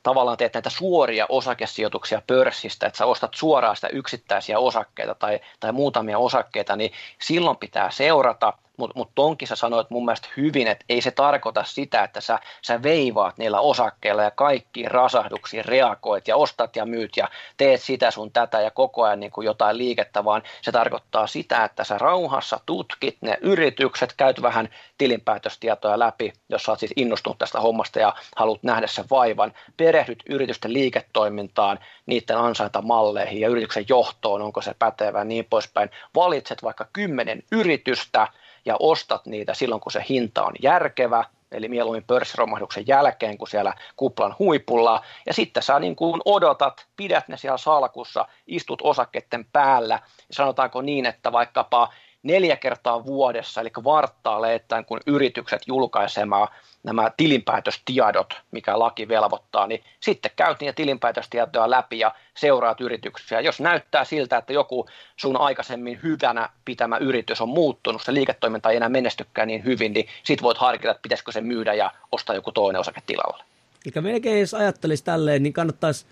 [0.02, 5.72] tavallaan teet näitä suoria osakesijoituksia pörssistä, että sä ostat suoraan sitä yksittäisiä osakkeita tai, tai
[5.72, 10.84] muutamia osakkeita, niin silloin pitää seurata– mutta mut tonkin sä sanoit mun mielestä hyvin, että
[10.88, 16.36] ei se tarkoita sitä, että sä, sä veivaat niillä osakkeilla ja kaikkiin rasahduksiin reagoit ja
[16.36, 20.24] ostat ja myyt ja teet sitä sun tätä ja koko ajan niin kuin jotain liikettä,
[20.24, 24.68] vaan se tarkoittaa sitä, että sä rauhassa tutkit ne yritykset, käyt vähän
[24.98, 30.22] tilinpäätöstietoja läpi, jos sä oot siis innostunut tästä hommasta ja haluat nähdä sen vaivan, perehdyt
[30.28, 35.90] yritysten liiketoimintaan, niiden ansaintamalleihin ja yrityksen johtoon, onko se pätevä ja niin poispäin.
[36.14, 38.28] Valitset vaikka kymmenen yritystä,
[38.66, 43.72] ja ostat niitä silloin, kun se hinta on järkevä, eli mieluummin pörssiromahduksen jälkeen kuin siellä
[43.96, 49.94] kuplan huipulla, ja sitten sä niin kuin odotat, pidät ne siellä salkussa, istut osakkeiden päällä,
[50.04, 51.92] ja sanotaanko niin, että vaikkapa
[52.22, 56.48] neljä kertaa vuodessa, eli varttaaleittain, kun yritykset julkaisemaan
[56.82, 63.40] nämä tilinpäätöstiedot, mikä laki velvoittaa, niin sitten käyt niitä tilinpäätöstietoja läpi ja seuraat yrityksiä.
[63.40, 64.86] Jos näyttää siltä, että joku
[65.16, 70.08] sun aikaisemmin hyvänä pitämä yritys on muuttunut, se liiketoiminta ei enää menestykään niin hyvin, niin
[70.22, 73.44] sit voit harkita, että pitäisikö se myydä ja ostaa joku toinen osake tilalle.
[73.86, 76.06] Eli melkein jos ajattelisi tälleen, niin kannattaisi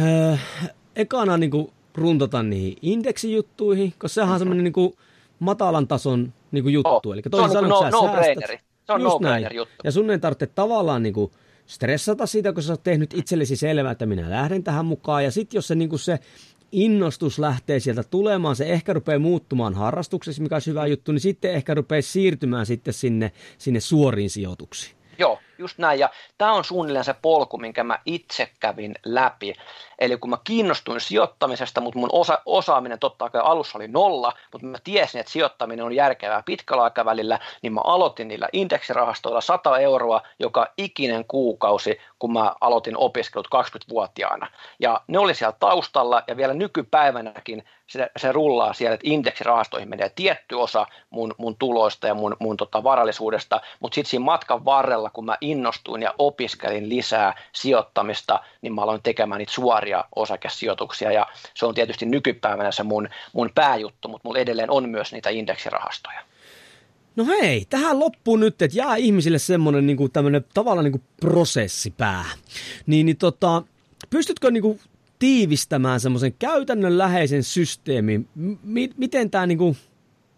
[0.00, 0.40] äh,
[0.96, 4.92] ekana niin kuin runtata niihin indeksijuttuihin, koska sehän on semmoinen niin kuin
[5.38, 6.90] matalan tason niin kuin juttu.
[7.08, 8.58] Oh, Eli se on niin no, no braineri.
[8.86, 9.46] Se on no näin.
[9.54, 9.74] juttu.
[9.84, 11.30] Ja sun ei tarvitse tavallaan niin kuin
[11.66, 15.24] stressata siitä, kun sä oot tehnyt itsellesi selvää, että minä lähden tähän mukaan.
[15.24, 16.18] Ja sitten jos se, niin kuin se
[16.72, 21.52] innostus lähtee sieltä tulemaan, se ehkä rupeaa muuttumaan harrastuksessa, mikä on hyvä juttu, niin sitten
[21.52, 24.96] ehkä rupeaa siirtymään sitten sinne, sinne suoriin sijoituksiin.
[25.18, 25.98] Joo, just näin.
[25.98, 29.54] Ja tämä on suunnilleen se polku, minkä mä itse kävin läpi.
[29.98, 34.66] Eli kun mä kiinnostuin sijoittamisesta, mutta mun osa, osaaminen totta kai alussa oli nolla, mutta
[34.66, 40.22] mä tiesin, että sijoittaminen on järkevää pitkällä aikavälillä, niin mä aloitin niillä indeksirahastoilla 100 euroa
[40.38, 44.50] joka ikinen kuukausi, kun mä aloitin opiskelut 20-vuotiaana.
[44.78, 50.08] Ja ne oli siellä taustalla ja vielä nykypäivänäkin se, se rullaa siellä, että indeksirahastoihin menee
[50.14, 55.10] tietty osa mun, mun tuloista ja mun, mun tota varallisuudesta, mutta sitten siinä matkan varrella,
[55.10, 61.26] kun mä innostuin ja opiskelin lisää sijoittamista, niin mä aloin tekemään niitä suoria osakesijoituksia ja
[61.54, 66.20] se on tietysti nykypäivänä se mun, mun pääjuttu, mutta mulla edelleen on myös niitä indeksirahastoja.
[67.18, 71.02] No hei, tähän loppuun nyt, että jää ihmisille semmoinen niin kuin tämmöinen tavallaan niin kuin
[71.20, 72.24] prosessipää.
[72.86, 73.62] Niin, niin tota,
[74.10, 74.80] pystytkö niin kuin
[75.18, 79.76] tiivistämään semmoisen käytännönläheisen systeemin, M- miten tämä niin kuin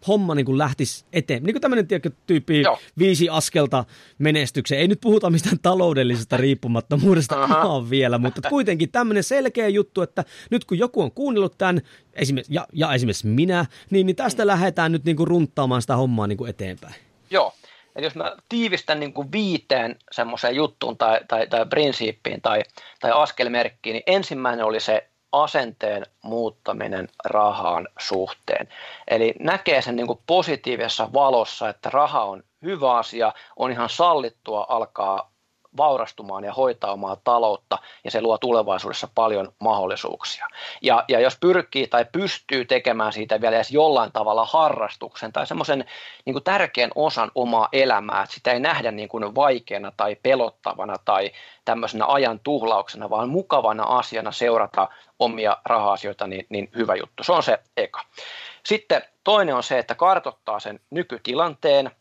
[0.07, 1.43] homma niin kuin lähtisi eteen.
[1.43, 1.87] Niin kuin tämmöinen
[2.27, 2.79] tyyppi Joo.
[2.97, 3.85] viisi askelta
[4.17, 4.81] menestykseen.
[4.81, 7.89] Ei nyt puhuta mistään taloudellisesta riippumattomuudesta uh-huh.
[7.89, 11.81] vielä, mutta kuitenkin tämmöinen selkeä juttu, että nyt kun joku on kuunnellut tämän,
[12.13, 14.47] esimerkiksi, ja, ja esimerkiksi minä, niin, niin tästä mm.
[14.47, 16.95] lähdetään nyt niin kuin runttaamaan sitä hommaa niin kuin eteenpäin.
[17.29, 17.53] Joo.
[17.95, 22.61] Eli jos mä tiivistän niin kuin viiteen semmoiseen juttuun tai, tai, tai prinsiippiin tai,
[22.99, 28.67] tai askelmerkkiin, niin ensimmäinen oli se asenteen muuttaminen rahaan suhteen.
[29.07, 34.65] Eli näkee sen niin kuin positiivisessa valossa, että raha on hyvä asia, on ihan sallittua
[34.69, 35.30] alkaa
[35.77, 40.47] vaurastumaan ja hoitaa omaa taloutta, ja se luo tulevaisuudessa paljon mahdollisuuksia.
[40.81, 45.85] Ja, ja jos pyrkii tai pystyy tekemään siitä vielä edes jollain tavalla harrastuksen tai semmoisen
[46.25, 51.31] niin tärkeän osan omaa elämää, että sitä ei nähdä niin kuin vaikeana tai pelottavana tai
[51.65, 57.23] tämmöisenä ajan tuhlauksena, vaan mukavana asiana seurata omia raha-asioita, niin, niin hyvä juttu.
[57.23, 58.01] Se on se eka.
[58.65, 61.91] Sitten toinen on se, että kartottaa sen nykytilanteen,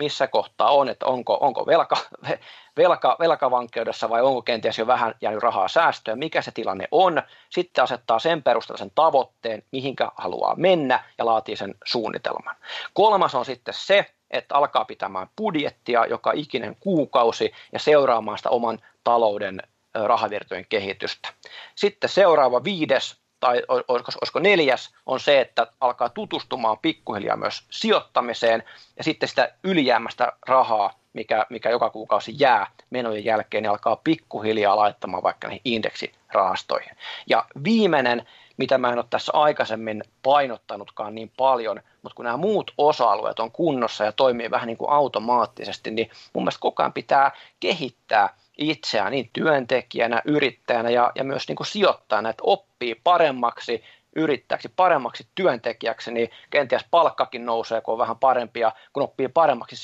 [0.00, 1.96] missä kohtaa on, että onko, onko velka,
[2.76, 7.22] velka, velkavankeudessa vai onko kenties jo vähän jäänyt rahaa säästöön, mikä se tilanne on.
[7.50, 12.56] Sitten asettaa sen perusteella sen tavoitteen, mihinkä haluaa mennä ja laatii sen suunnitelman.
[12.94, 18.78] Kolmas on sitten se, että alkaa pitämään budjettia joka ikinen kuukausi ja seuraamaan sitä oman
[19.04, 19.62] talouden
[19.94, 21.28] rahavirtojen kehitystä.
[21.74, 28.62] Sitten seuraava viides tai olisiko, neljäs, on se, että alkaa tutustumaan pikkuhiljaa myös sijoittamiseen
[28.96, 34.76] ja sitten sitä ylijäämästä rahaa, mikä, mikä joka kuukausi jää menojen jälkeen, niin alkaa pikkuhiljaa
[34.76, 36.96] laittamaan vaikka niihin indeksirahastoihin.
[37.26, 38.26] Ja viimeinen,
[38.56, 43.50] mitä mä en ole tässä aikaisemmin painottanutkaan niin paljon, mutta kun nämä muut osa-alueet on
[43.50, 47.30] kunnossa ja toimii vähän niin kuin automaattisesti, niin mun mielestä koko ajan pitää
[47.60, 53.82] kehittää itseään niin työntekijänä, yrittäjänä ja, ja myös niin kuin sijoittajana, että oppii paremmaksi
[54.16, 59.76] yrittäjäksi, paremmaksi työntekijäksi, niin kenties palkkakin nousee, kun on vähän parempia, kun oppii paremmaksi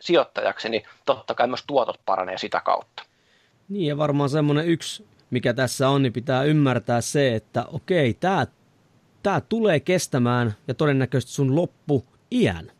[0.00, 3.02] sijoittajaksi, niin totta kai myös tuotot paranee sitä kautta.
[3.68, 8.46] Niin ja varmaan semmoinen yksi, mikä tässä on, niin pitää ymmärtää se, että okei, tämä
[9.22, 12.72] tämä tulee kestämään ja todennäköisesti sun loppu iän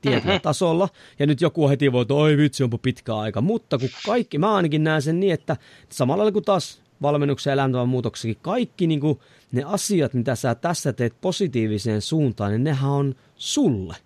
[0.00, 0.88] tietyllä tasolla.
[1.18, 3.40] Ja nyt joku heti voi, että oi vitsi, onpa pitkä aika.
[3.40, 5.56] Mutta kun kaikki, mä ainakin näen sen niin, että
[5.88, 9.18] samalla kuin taas valmennuksen ja elämäntavan muutoksikin, kaikki niin kuin
[9.52, 13.96] ne asiat, mitä sä tässä teet positiiviseen suuntaan, niin nehän on sulle.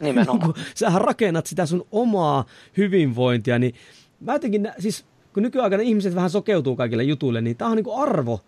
[0.00, 0.54] Nimenomaan.
[0.74, 2.44] Sähän rakennat sitä sun omaa
[2.76, 3.74] hyvinvointia, niin
[4.20, 8.02] mä jotenkin, siis kun nykyaikana ihmiset vähän sokeutuu kaikille jutuille, niin tämä on niin kuin
[8.02, 8.40] arvo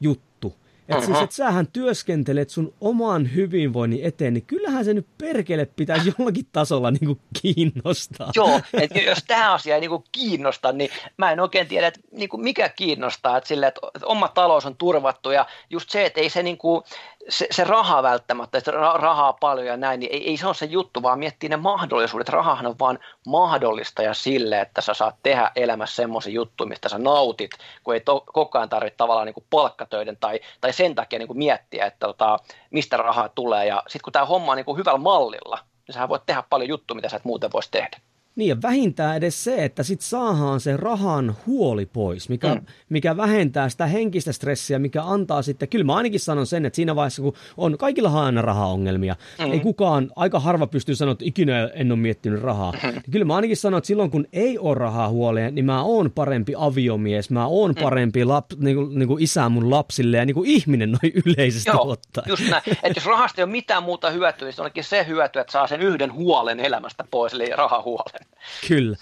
[0.00, 0.54] juttu.
[0.88, 6.14] Että siis, että sähän työskentelet sun oman hyvinvoinnin eteen, niin kyllähän se nyt perkele pitäisi
[6.18, 8.30] jollakin tasolla niin kuin kiinnostaa.
[8.36, 12.00] Joo, että jos tämä asia ei niin kuin kiinnosta, niin mä en oikein tiedä, että
[12.12, 16.20] niin kuin mikä kiinnostaa, että, sille, että oma talous on turvattu ja just se, että
[16.20, 16.82] ei se niin kuin,
[17.28, 20.66] se, se raha välttämättä, että rahaa paljon ja näin, niin ei, ei se ole se
[20.66, 22.28] juttu, vaan miettii ne mahdollisuudet.
[22.28, 27.50] Rahahan on vaan mahdollistaja sille, että sä saat tehdä elämässä semmoisen juttu, mistä sä nautit,
[27.84, 31.26] kun ei to, koko ajan tarvitse tavallaan niin kuin palkkatöiden tai, tai sen takia niin
[31.26, 32.38] kuin miettiä, että tota,
[32.70, 33.66] mistä rahaa tulee.
[33.66, 35.58] Ja sitten kun tämä homma on niin kuin hyvällä mallilla,
[35.88, 37.96] niin sä voit tehdä paljon juttuja, mitä sä et muuten voisi tehdä.
[38.36, 42.66] Niin ja vähintään edes se, että sit saahaan se rahan huoli pois, mikä, mm.
[42.88, 46.96] mikä vähentää sitä henkistä stressiä, mikä antaa sitten, kyllä mä ainakin sanon sen, että siinä
[46.96, 49.52] vaiheessa kun on, kaikilla aina rahaongelmia, mm.
[49.52, 52.72] ei kukaan, aika harva pystyy sanoa, että ikinä en ole miettinyt rahaa.
[52.82, 52.88] Mm.
[52.88, 56.10] Niin kyllä mä ainakin sanon, että silloin kun ei ole rahaa huoleen, niin mä oon
[56.10, 57.82] parempi aviomies, mä oon mm.
[57.82, 61.70] parempi lap, niin kuin, niin kuin isä mun lapsille ja niin kuin ihminen noin yleisesti
[61.70, 62.28] Joo, ottaen.
[62.28, 62.62] just näin.
[62.66, 65.66] Että jos rahasta ei ole mitään muuta hyötyä, niin se onkin se hyöty, että saa
[65.66, 68.25] sen yhden huolen elämästä pois, eli rahahuolen.
[68.68, 68.96] Kyllä.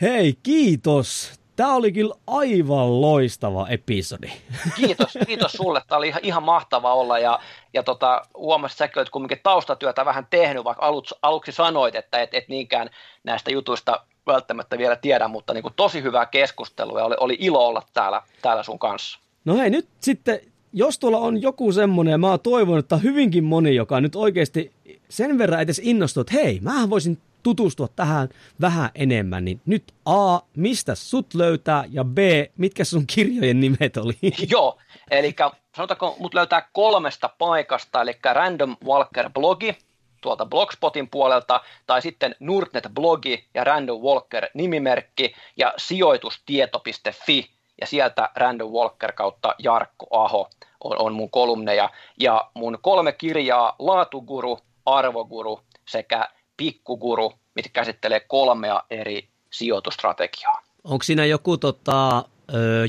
[0.00, 1.32] Hei, kiitos.
[1.56, 4.30] Tämä oli kyllä aivan loistava episodi.
[4.76, 5.82] Kiitos, kiitos sulle.
[5.88, 7.40] Tämä oli ihan, ihan mahtava olla ja,
[7.72, 12.34] ja tota, huomasit säkin olet kumminkin taustatyötä vähän tehnyt, vaikka aluksi, aluksi sanoit, että et,
[12.34, 12.90] et niinkään
[13.24, 17.66] näistä jutuista välttämättä vielä tiedä, mutta niin kuin tosi hyvää keskustelua ja oli, oli ilo
[17.66, 19.18] olla täällä, täällä sun kanssa.
[19.44, 20.40] No hei, nyt sitten,
[20.72, 24.72] jos tuolla on joku semmoinen, ja mä toivon, että hyvinkin moni, joka nyt oikeasti
[25.08, 28.28] sen verran edes innostuu, että hei, mä voisin tutustua tähän
[28.60, 32.18] vähän enemmän, niin nyt A, mistä sut löytää, ja B,
[32.56, 34.14] mitkä sun kirjojen nimet oli?
[34.50, 34.78] Joo,
[35.10, 35.36] eli
[35.76, 39.78] sanotaanko mut löytää kolmesta paikasta, eli Random Walker blogi,
[40.20, 47.50] tuolta Blogspotin puolelta, tai sitten Nordnet-blogi ja Random Walker nimimerkki ja sijoitustieto.fi,
[47.80, 50.50] ja sieltä Random Walker kautta Jarkko Aho
[50.84, 51.90] on, on mun kolumneja,
[52.20, 60.62] ja mun kolme kirjaa, Laatuguru, Arvoguru sekä Pikkuguru, mitkä käsittelee kolmea eri sijoitustrategiaa.
[60.84, 62.24] Onko siinä joku tota,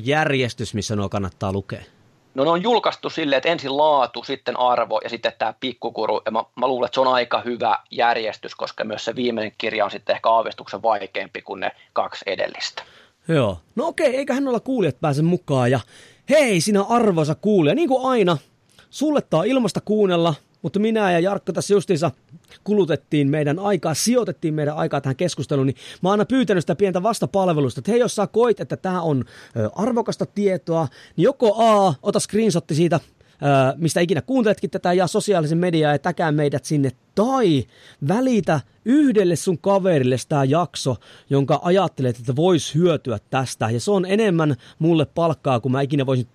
[0.04, 1.82] järjestys, missä nuo kannattaa lukea?
[2.36, 6.22] No ne on julkaistu silleen, että ensin laatu, sitten arvo ja sitten tämä pikkukuru.
[6.26, 9.86] Ja mä, mä luulen, että se on aika hyvä järjestys, koska myös se viimeinen kirja
[9.86, 12.84] on sitten ehkä aavistuksen vaikeampi kuin ne kaksi edellistä.
[13.28, 13.60] Joo.
[13.76, 15.72] No okei, eiköhän olla kuulijat pääse mukaan.
[15.72, 15.80] Ja
[16.30, 18.38] hei, sinä arvoisa kuulija, niin kuin aina,
[18.90, 20.34] sulle tää ilmasta kuunnella,
[20.66, 22.12] mutta minä ja Jarkko tässä justiinsa
[22.64, 27.04] kulutettiin meidän aikaa, sijoitettiin meidän aikaa tähän keskusteluun, niin mä oon aina pyytänyt sitä pientä
[27.04, 29.26] vastapalvelusta, että hei, jos sä koit, että tämä on
[29.76, 33.00] arvokasta tietoa, niin joko A, ota screenshotti siitä
[33.78, 37.64] mistä ikinä kuunteletkin tätä, ja sosiaalisen mediaa ja täkää meidät sinne, tai
[38.08, 40.96] välitä yhdelle sun kaverille tämä jakso,
[41.30, 46.06] jonka ajattelet, että vois hyötyä tästä, ja se on enemmän mulle palkkaa, kun mä ikinä
[46.06, 46.28] voisin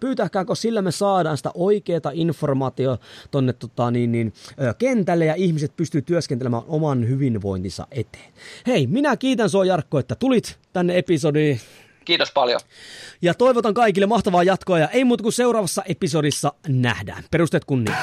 [0.00, 4.32] pyytäkään, koska sillä me saadaan sitä oikeaa informaatiota tonne tota, niin, niin,
[4.78, 8.32] kentälle ja ihmiset pystyy työskentelemään oman hyvinvointinsa eteen.
[8.66, 11.60] Hei, minä kiitän sua Jarkko, että tulit tänne episodiin.
[12.06, 12.60] Kiitos paljon.
[13.22, 17.24] Ja toivotan kaikille mahtavaa jatkoa ja ei muuta kuin seuraavassa episodissa nähdään.
[17.30, 17.98] Perusteet kunniaan.